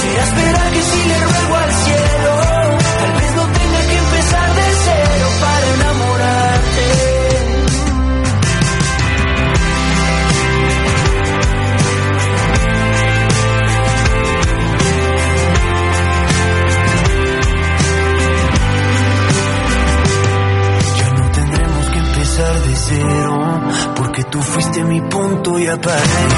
será 0.00 0.22
esperar 0.24 0.70
que 0.72 0.82
si 0.82 1.08
le 1.08 1.18
ruego 1.24 1.54
al 1.56 1.72
cielo, 1.84 2.32
tal 3.00 3.12
vez 3.20 3.30
no 3.36 3.44
tenga 3.58 3.80
que 3.88 3.96
empezar 4.04 4.54
de 4.54 4.66
cero 4.84 5.26
para 5.40 5.66
enamorarte. 5.76 6.86
Ya 20.98 21.10
no 21.18 21.30
tendremos 21.30 21.86
que 21.92 21.98
empezar 21.98 22.60
de 22.60 22.76
cero, 22.76 23.60
porque 23.96 24.24
tú 24.24 24.42
fuiste 24.42 24.84
mi 24.84 25.00
punto 25.00 25.58
y 25.58 25.66
aparte. 25.66 26.31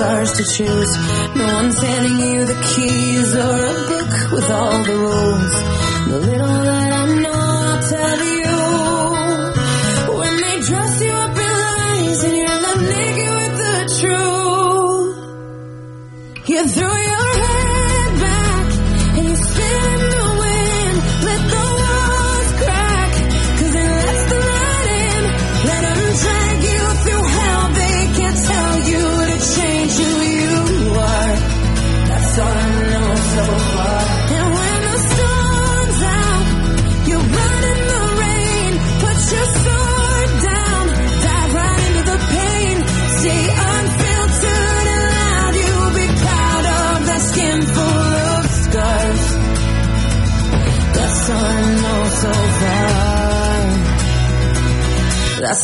Ours 0.00 0.32
to 0.32 0.44
choose. 0.56 0.90
No 1.36 1.46
one's 1.54 1.78
handing 1.78 2.18
you 2.30 2.44
the 2.44 2.58
keys 2.74 3.34
or 3.34 3.56
a 3.66 3.74
book 3.90 4.32
with 4.32 4.50
all 4.50 4.84
the 4.84 4.96
rules. 4.96 5.54
The 6.08 6.18
little 6.30 6.47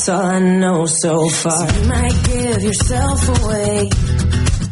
That's 0.05 0.21
all 0.21 0.27
I 0.27 0.39
know 0.39 0.85
so 0.85 1.29
far. 1.31 1.67
So 1.67 1.81
you 1.81 1.89
might 1.89 2.25
give 2.25 2.63
yourself 2.63 3.27
away. 3.41 3.89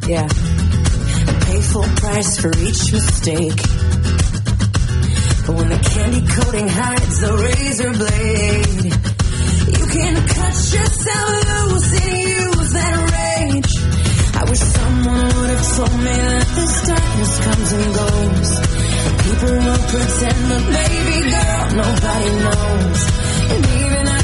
Yeah. 0.06 0.28
And 0.28 1.42
pay 1.48 1.60
full 1.72 1.88
price 2.04 2.38
for 2.38 2.52
each 2.52 2.92
mistake. 2.92 3.56
But 5.46 5.56
when 5.56 5.70
the 5.72 5.80
candy 5.88 6.20
coating 6.36 6.68
hides 6.68 7.20
the 7.24 7.32
razor 7.32 7.92
blade, 7.96 8.92
you 9.72 9.86
can 9.88 10.14
cut 10.36 10.56
yourself 10.68 11.32
loose 11.48 11.92
and 11.96 12.12
use 12.28 12.72
that 12.76 12.96
rage. 13.16 13.72
I 14.36 14.44
wish 14.50 14.60
someone 14.60 15.32
would 15.32 15.48
have 15.48 15.66
told 15.76 15.96
me 15.96 16.12
that 16.12 16.46
this 16.60 16.74
darkness 16.92 17.34
comes 17.40 17.72
and 17.72 17.88
goes. 17.96 18.50
People 19.24 19.56
will 19.64 19.82
pretend, 19.88 20.40
but 20.52 20.62
baby 20.76 21.18
girl, 21.32 21.64
nobody 21.80 22.30
knows. 22.44 23.00
And 23.48 23.64
even 23.80 24.08
I 24.08 24.11
can't 24.11 24.11
teach 24.11 24.11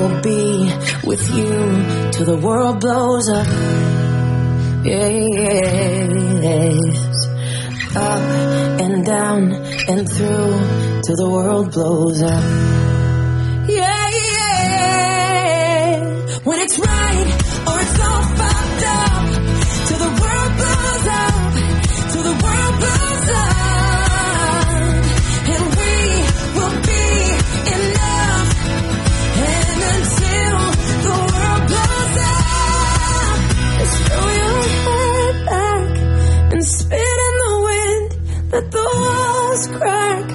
will 0.00 0.20
be 0.22 0.72
with 1.04 1.22
you 1.36 1.52
till 2.12 2.24
the 2.24 2.40
world 2.42 2.80
blows 2.80 3.28
up. 3.28 3.46
Yes. 4.84 5.26
Up 7.94 8.22
and 8.80 9.04
down 9.04 9.52
and 9.88 10.08
through 10.08 11.02
till 11.04 11.16
the 11.16 11.28
world 11.30 11.72
blows 11.72 12.22
up. 12.22 12.89
at 38.60 38.70
those 38.70 39.66
cracks. 39.68 40.29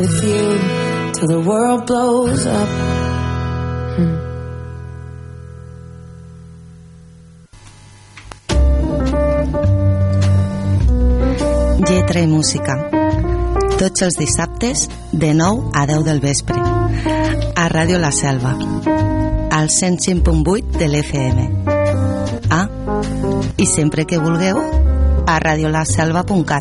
with 0.00 0.24
you 0.24 1.12
till 1.12 1.28
the 1.28 1.40
world 1.40 1.84
blows 1.84 2.46
up. 2.46 2.68
Hmm. 3.96 4.16
Lletra 11.84 12.20
i 12.20 12.26
música. 12.26 12.78
Tots 13.76 14.02
els 14.02 14.16
dissabtes, 14.16 14.88
de 15.12 15.34
9 15.34 15.70
a 15.74 15.84
10 15.86 16.04
del 16.08 16.20
vespre. 16.20 16.56
A 17.56 17.68
Ràdio 17.68 17.98
La 18.00 18.12
Selva. 18.12 18.56
Al 19.52 19.68
105.8 19.68 20.78
de 20.80 20.88
l'FM. 20.88 21.38
Ah, 22.48 22.68
i 23.56 23.66
sempre 23.66 24.06
que 24.06 24.18
vulgueu, 24.18 24.56
a 25.26 25.38
radiolaselva.cat. 25.38 26.59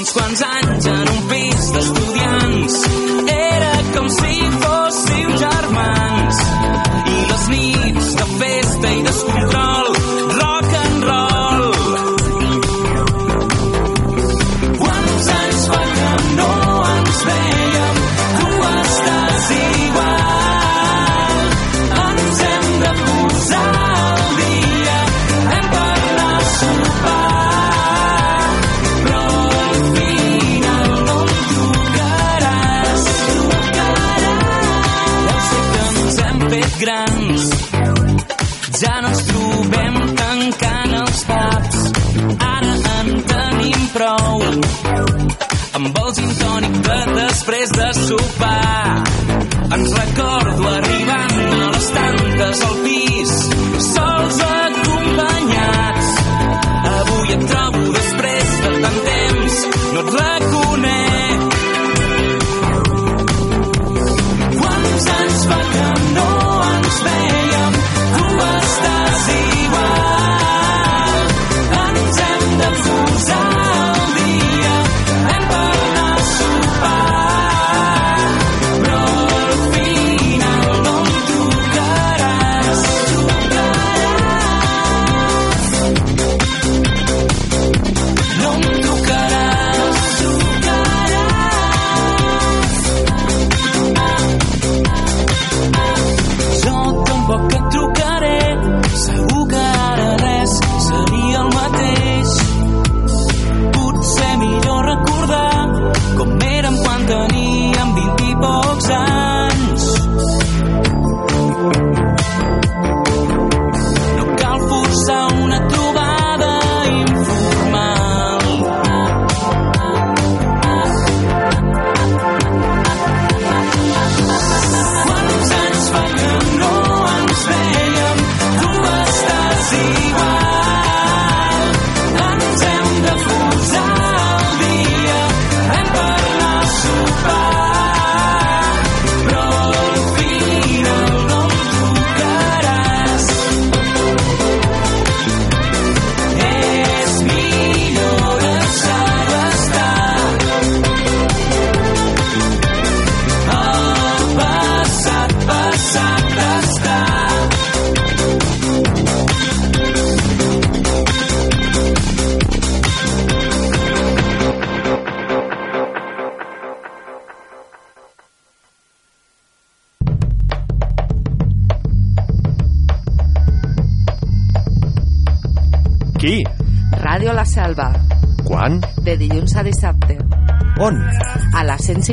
consequence 0.00 0.42
and 0.42 0.79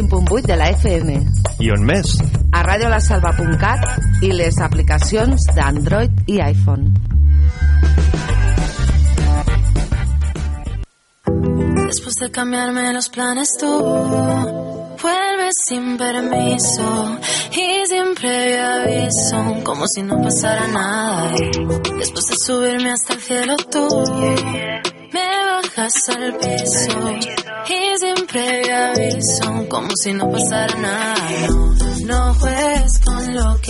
105.8 0.02 0.41
de 0.45 0.56
la 0.56 0.69
FM. 0.69 1.26
I 1.60 1.72
on 1.74 1.86
més? 1.88 2.11
A 2.53 2.61
radiolasalva.cat 2.61 4.22
i 4.22 4.30
les 4.36 4.60
aplicacions 4.61 5.48
d'Android 5.57 6.30
i 6.30 6.38
iPhone. 6.44 6.94
Después 11.88 12.15
de 12.22 12.30
cambiarme 12.32 12.94
los 12.94 13.10
planes 13.10 13.49
tú 13.60 13.72
vuelves 15.02 15.56
sin 15.68 15.98
permiso 15.98 17.18
y 17.52 17.88
sin 17.88 18.14
previo 18.14 18.65
aviso, 18.65 19.64
como 19.64 19.88
si 19.88 20.03
no 20.03 20.22
pasara 20.22 20.68
nada. 20.68 21.32
Después 21.98 22.26
de 22.28 22.36
subirme 22.45 22.91
hasta 22.91 23.14
el 23.14 23.19
cielo 23.22 23.56
tú 23.72 23.88
me 25.11 25.28
bajas 25.49 25.94
al 26.10 26.36
piso 26.38 27.36
previo 28.38 28.76
aviso, 28.76 29.68
como 29.68 29.89
si 29.95 30.14
no 30.14 30.30
pasara 30.31 30.76
nada. 30.76 31.47
No, 31.49 31.76
no 32.05 32.34
juegues 32.35 32.99
con 33.03 33.35
lo 33.35 33.61
que 33.61 33.66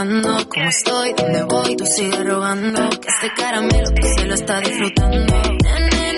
preguntando 0.00 0.48
cómo 0.48 0.68
estoy, 0.68 1.12
dónde 1.14 1.42
voy, 1.44 1.76
tú 1.76 1.84
sigues 1.84 2.24
rogando. 2.24 2.90
Que 2.90 3.08
este 3.08 3.32
caramelo 3.36 3.90
que 3.94 4.08
se 4.16 4.24
lo 4.26 4.34
está 4.34 4.60
disfrutando. 4.60 5.34
Nene, 5.62 6.09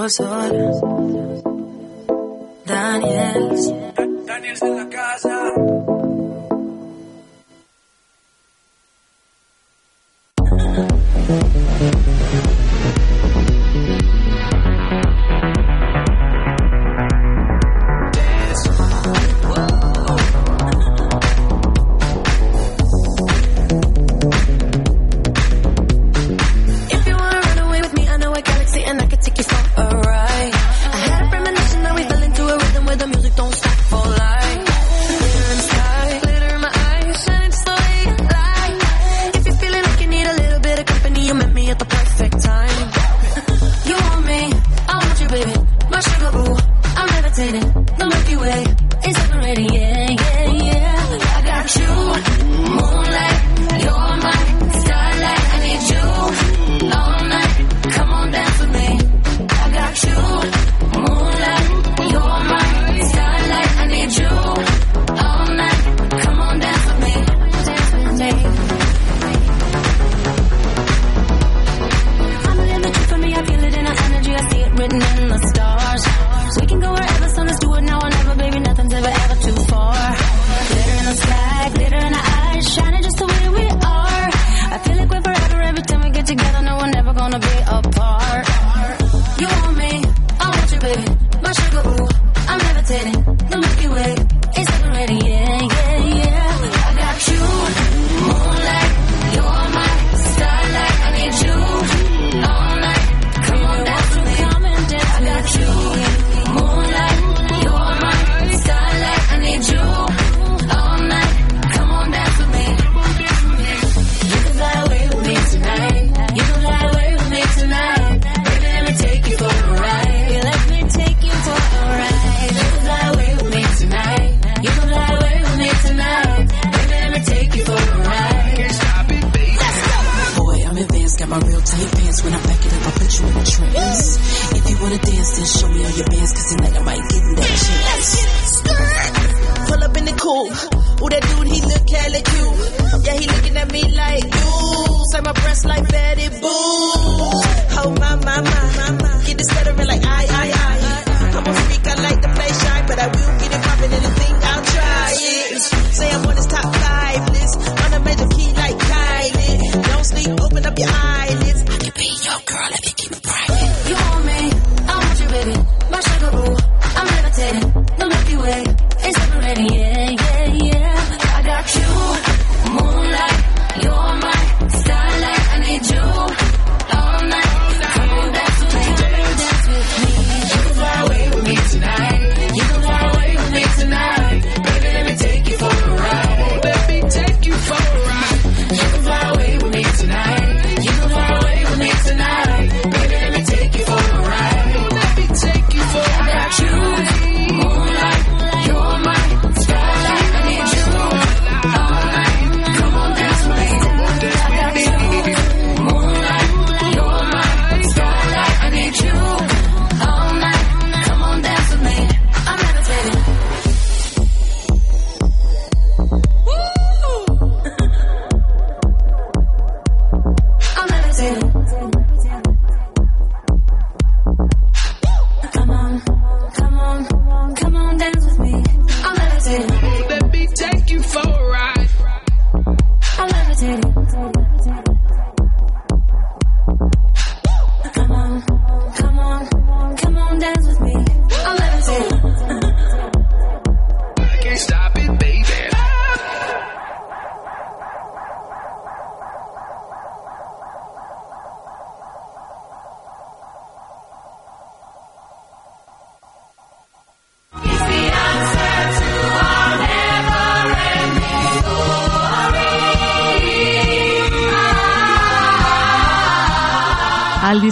Sol, 0.00 0.08
sol. 0.08 1.42
Daniels. 2.64 3.72
Daniels 4.26 4.62
en 4.62 4.76
la 4.76 4.89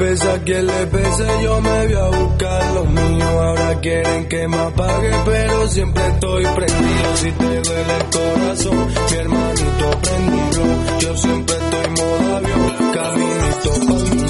Pese 0.00 0.30
a 0.30 0.38
quien 0.42 0.66
le 0.66 0.86
pese, 0.86 1.26
yo 1.42 1.60
me 1.60 1.86
voy 1.86 1.94
a 1.94 2.08
buscar 2.08 2.74
lo 2.74 2.84
mío. 2.86 3.24
Ahora 3.24 3.80
quieren 3.80 4.28
que 4.28 4.48
me 4.48 4.56
apague, 4.56 5.10
pero 5.26 5.68
siempre 5.68 6.06
estoy 6.06 6.44
prendido. 6.46 7.16
Si 7.16 7.30
te 7.32 7.60
duele 7.60 7.96
el 8.00 8.04
corazón, 8.16 8.86
mi 9.10 9.16
hermanito 9.18 9.90
prendido. 10.02 10.62
Yo 11.00 11.16
siempre 11.16 11.54
estoy 11.54 11.88
modo 11.98 12.36
avión, 12.36 12.92
caminito 12.94 13.72
pa'l 13.86 14.10
millón. 14.10 14.29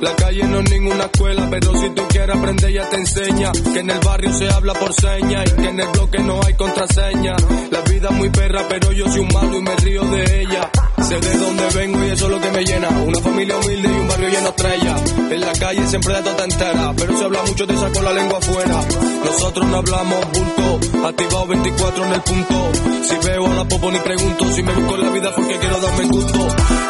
La 0.00 0.14
calle 0.14 0.44
no 0.44 0.60
es 0.60 0.70
ninguna 0.70 1.04
escuela, 1.04 1.48
pero 1.50 1.74
si 1.80 1.90
tú 1.90 2.02
quieres 2.08 2.36
aprender 2.36 2.72
ya 2.72 2.88
te 2.88 2.96
enseña. 2.96 3.50
Que 3.52 3.80
en 3.80 3.90
el 3.90 3.98
barrio 4.00 4.32
se 4.32 4.48
habla 4.48 4.72
por 4.74 4.92
señas 4.94 5.44
y 5.50 5.62
que 5.62 5.68
en 5.68 5.80
el 5.80 5.88
bloque 5.88 6.18
no 6.20 6.40
hay 6.44 6.54
contraseña. 6.54 7.36
La 7.70 7.80
vida 7.80 8.08
es 8.10 8.16
muy 8.16 8.28
perra, 8.30 8.62
pero 8.68 8.92
yo 8.92 9.08
soy 9.08 9.20
un 9.20 9.28
malo 9.28 9.58
y 9.58 9.62
me 9.62 9.76
río 9.76 10.02
de 10.04 10.42
ella. 10.42 10.70
Sé 11.02 11.18
de 11.18 11.38
dónde 11.38 11.68
vengo 11.74 12.04
y 12.04 12.10
eso 12.10 12.26
es 12.26 12.30
lo 12.30 12.40
que 12.40 12.50
me 12.50 12.64
llena. 12.64 12.88
Una 12.88 13.20
familia 13.20 13.56
humilde 13.56 13.88
y 13.88 14.00
un 14.00 14.08
barrio 14.08 14.28
lleno 14.28 14.42
de 14.42 14.48
estrellas. 14.48 15.14
En 15.30 15.40
la 15.40 15.52
calle 15.52 15.86
siempre 15.88 16.14
de 16.14 16.22
tota 16.22 16.44
entera, 16.44 16.94
pero 16.96 17.18
se 17.18 17.24
habla 17.24 17.42
mucho 17.42 17.66
de 17.66 17.74
con 17.74 18.04
la 18.04 18.12
lengua 18.12 18.38
afuera. 18.38 18.80
Nosotros 19.24 19.66
no 19.66 19.76
hablamos 19.78 20.20
bulto, 20.32 21.06
activado 21.08 21.46
24 21.46 22.04
en 22.04 22.12
el 22.12 22.20
punto. 22.20 22.72
Si 23.02 23.26
veo 23.26 23.46
a 23.46 23.54
la 23.54 23.64
popo 23.64 23.90
ni 23.90 23.98
pregunto, 23.98 24.52
si 24.52 24.62
me 24.62 24.72
busco 24.72 24.94
en 24.94 25.00
la 25.00 25.10
vida 25.10 25.32
porque 25.34 25.58
quiero 25.58 25.80
darme 25.80 26.04
gusto. 26.04 26.83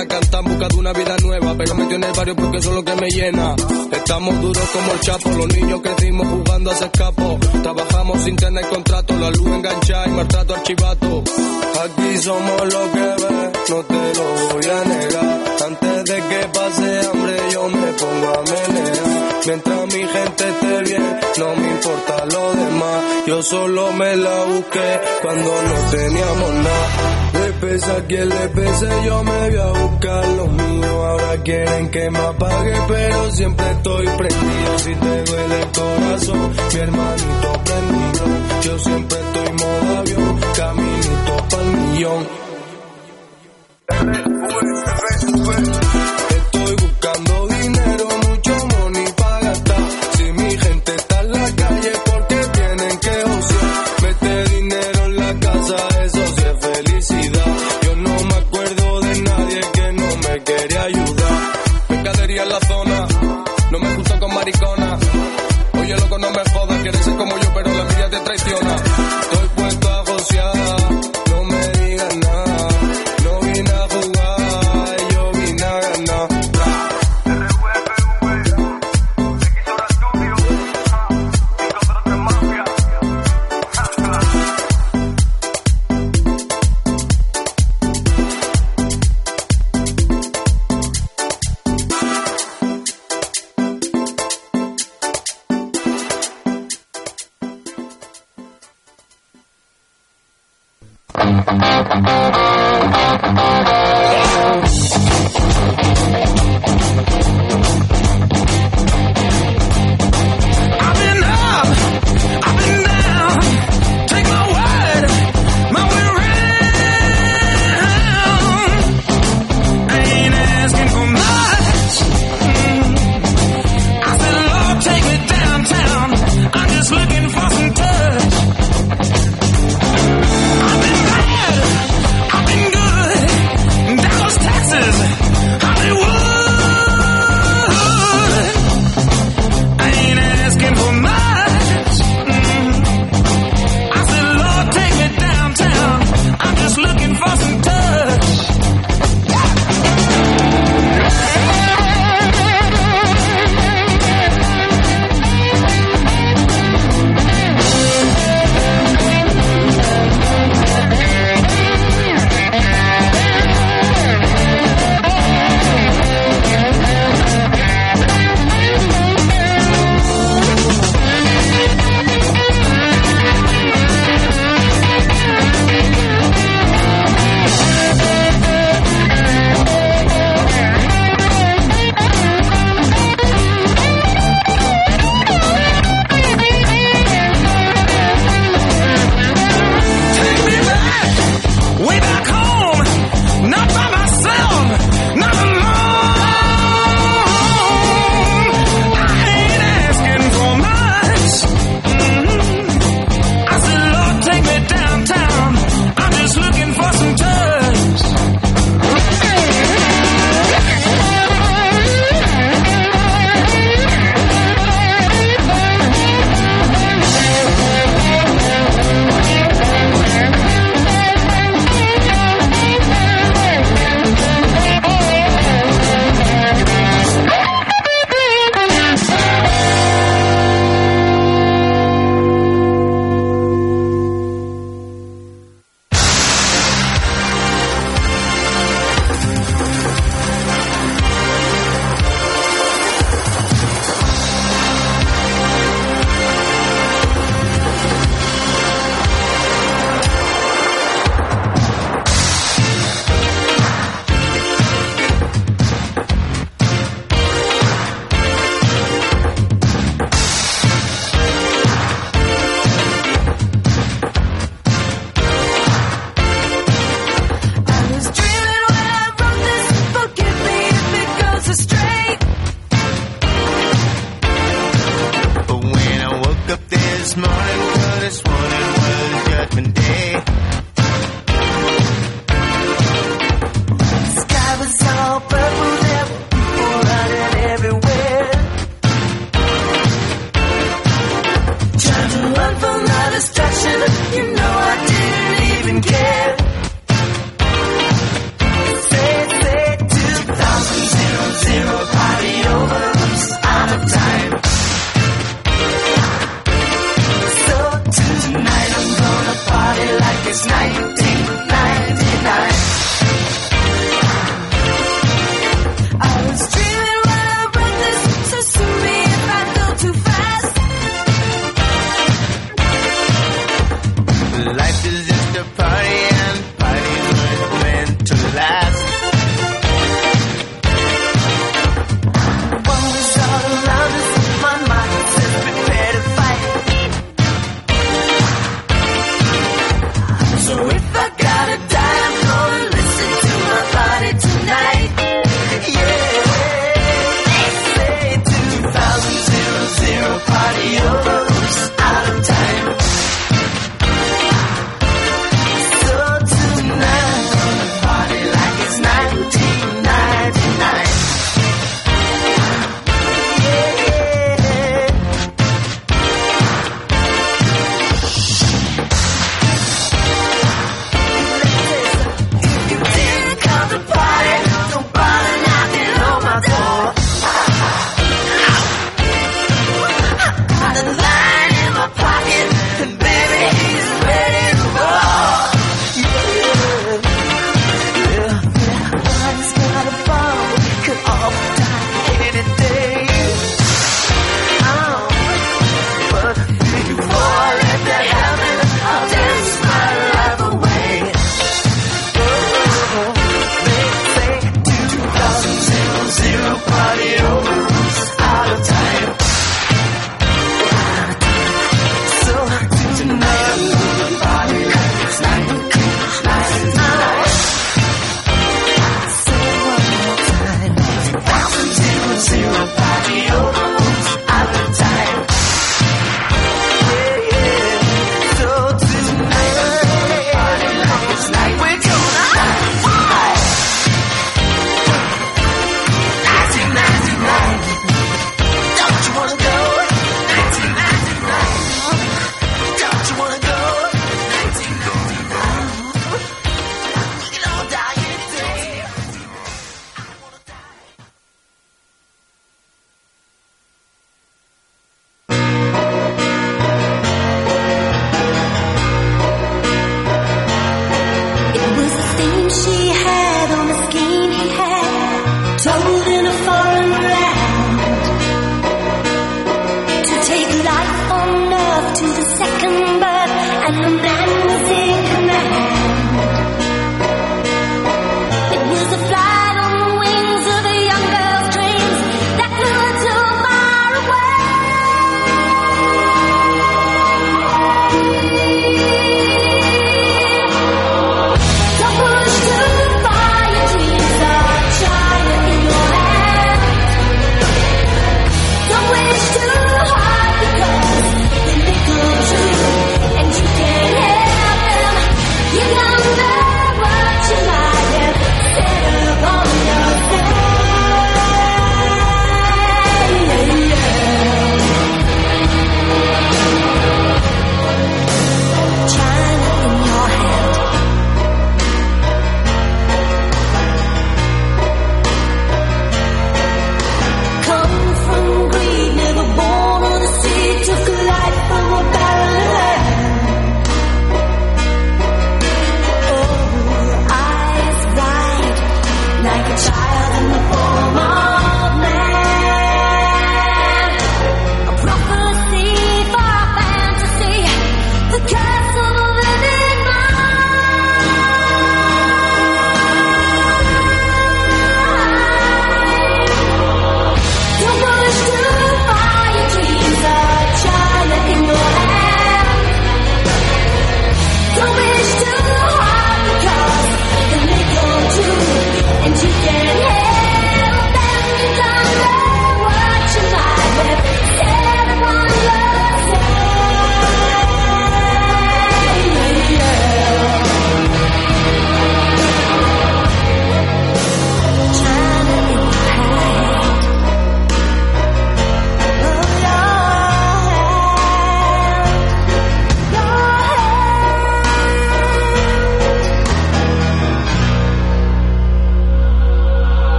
Empecé 0.00 0.02
a 0.02 0.06
cantar 0.06 0.44
buscando 0.44 0.78
una 0.78 0.92
vida 0.92 1.16
nueva. 1.22 1.54
Pero 1.56 1.74
metió 1.74 1.96
en 1.96 2.04
el 2.04 2.12
barrio 2.12 2.36
porque 2.36 2.58
eso 2.58 2.68
es 2.70 2.74
lo 2.74 2.84
que 2.84 2.96
me 2.96 3.08
llena. 3.08 3.56
Estamos 3.92 4.40
duros 4.40 4.70
como 4.70 4.92
el 4.92 5.00
chapo. 5.00 5.30
Los 5.30 5.48
niños 5.48 5.80
crecimos 5.82 6.26
jugando 6.28 6.70
a 6.70 6.74
escapo. 6.74 7.38
Trabajamos 7.62 8.22
sin 8.22 8.36
tener 8.36 8.68
contrato. 8.68 9.16
La 9.18 9.30
luz 9.30 9.46
enganchada 9.46 10.06
y 10.06 10.10
maltrato 10.10 10.54
archivato. 10.54 11.24
Aquí 11.84 12.16
somos 12.18 12.72
lo 12.72 12.92
que 12.92 13.00
ves, 13.00 13.70
no 13.70 13.82
te 13.84 14.14
lo 14.18 14.52
voy 14.52 14.64
a 14.64 14.84
negar. 14.84 15.40
Antes 15.66 16.04
de 16.04 16.16
que 16.16 16.48
pase 16.52 17.00
hambre 17.08 17.36
yo 17.52 17.68
me 17.68 17.92
pongo 17.92 18.28
a 18.28 18.42
menear. 18.42 19.30
Mientras 19.46 19.86
mi 19.86 20.02
gente 20.06 20.48
esté 20.48 20.82
bien, 20.82 21.20
no 21.38 21.56
me 21.56 21.70
importa 21.70 22.26
lo 22.26 22.54
demás. 22.54 23.04
Yo 23.26 23.42
solo 23.42 23.92
me 23.92 24.16
la 24.16 24.44
busqué 24.44 25.00
cuando 25.22 25.62
no 25.62 25.90
teníamos 25.90 26.54
nada. 26.54 27.19
Le 27.60 27.66
pese 27.66 27.90
a 27.92 28.06
quien 28.06 28.28
le 28.28 28.48
pese, 28.48 28.88
yo 29.04 29.22
me 29.22 29.50
voy 29.50 29.58
a 29.58 29.66
buscar 29.66 30.28
lo 30.28 30.46
mío. 30.46 31.06
Ahora 31.06 31.42
quieren 31.42 31.90
que 31.90 32.10
me 32.10 32.18
apague, 32.18 32.74
pero 32.88 33.30
siempre 33.32 33.70
estoy 33.70 34.06
prendido. 34.06 34.78
Si 34.78 34.94
te 34.94 35.24
duele 35.24 35.60
el 35.60 35.68
corazón, 35.68 36.52
mi 36.72 36.80
hermanito 36.80 37.52
prendido. 37.64 38.24
Yo 38.62 38.78
siempre 38.78 39.18
estoy 39.18 39.52
modo 39.52 39.98
avión, 39.98 40.40
caminito 40.56 41.36
pa'l 41.50 41.66
millón. 41.76 42.26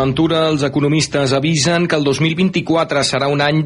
Ventura, 0.00 0.46
els 0.48 0.62
economistes 0.64 1.34
avisen 1.36 1.84
que 1.84 1.96
el 1.98 2.06
2024 2.06 3.02
serà 3.04 3.26
un 3.28 3.42
any 3.44 3.58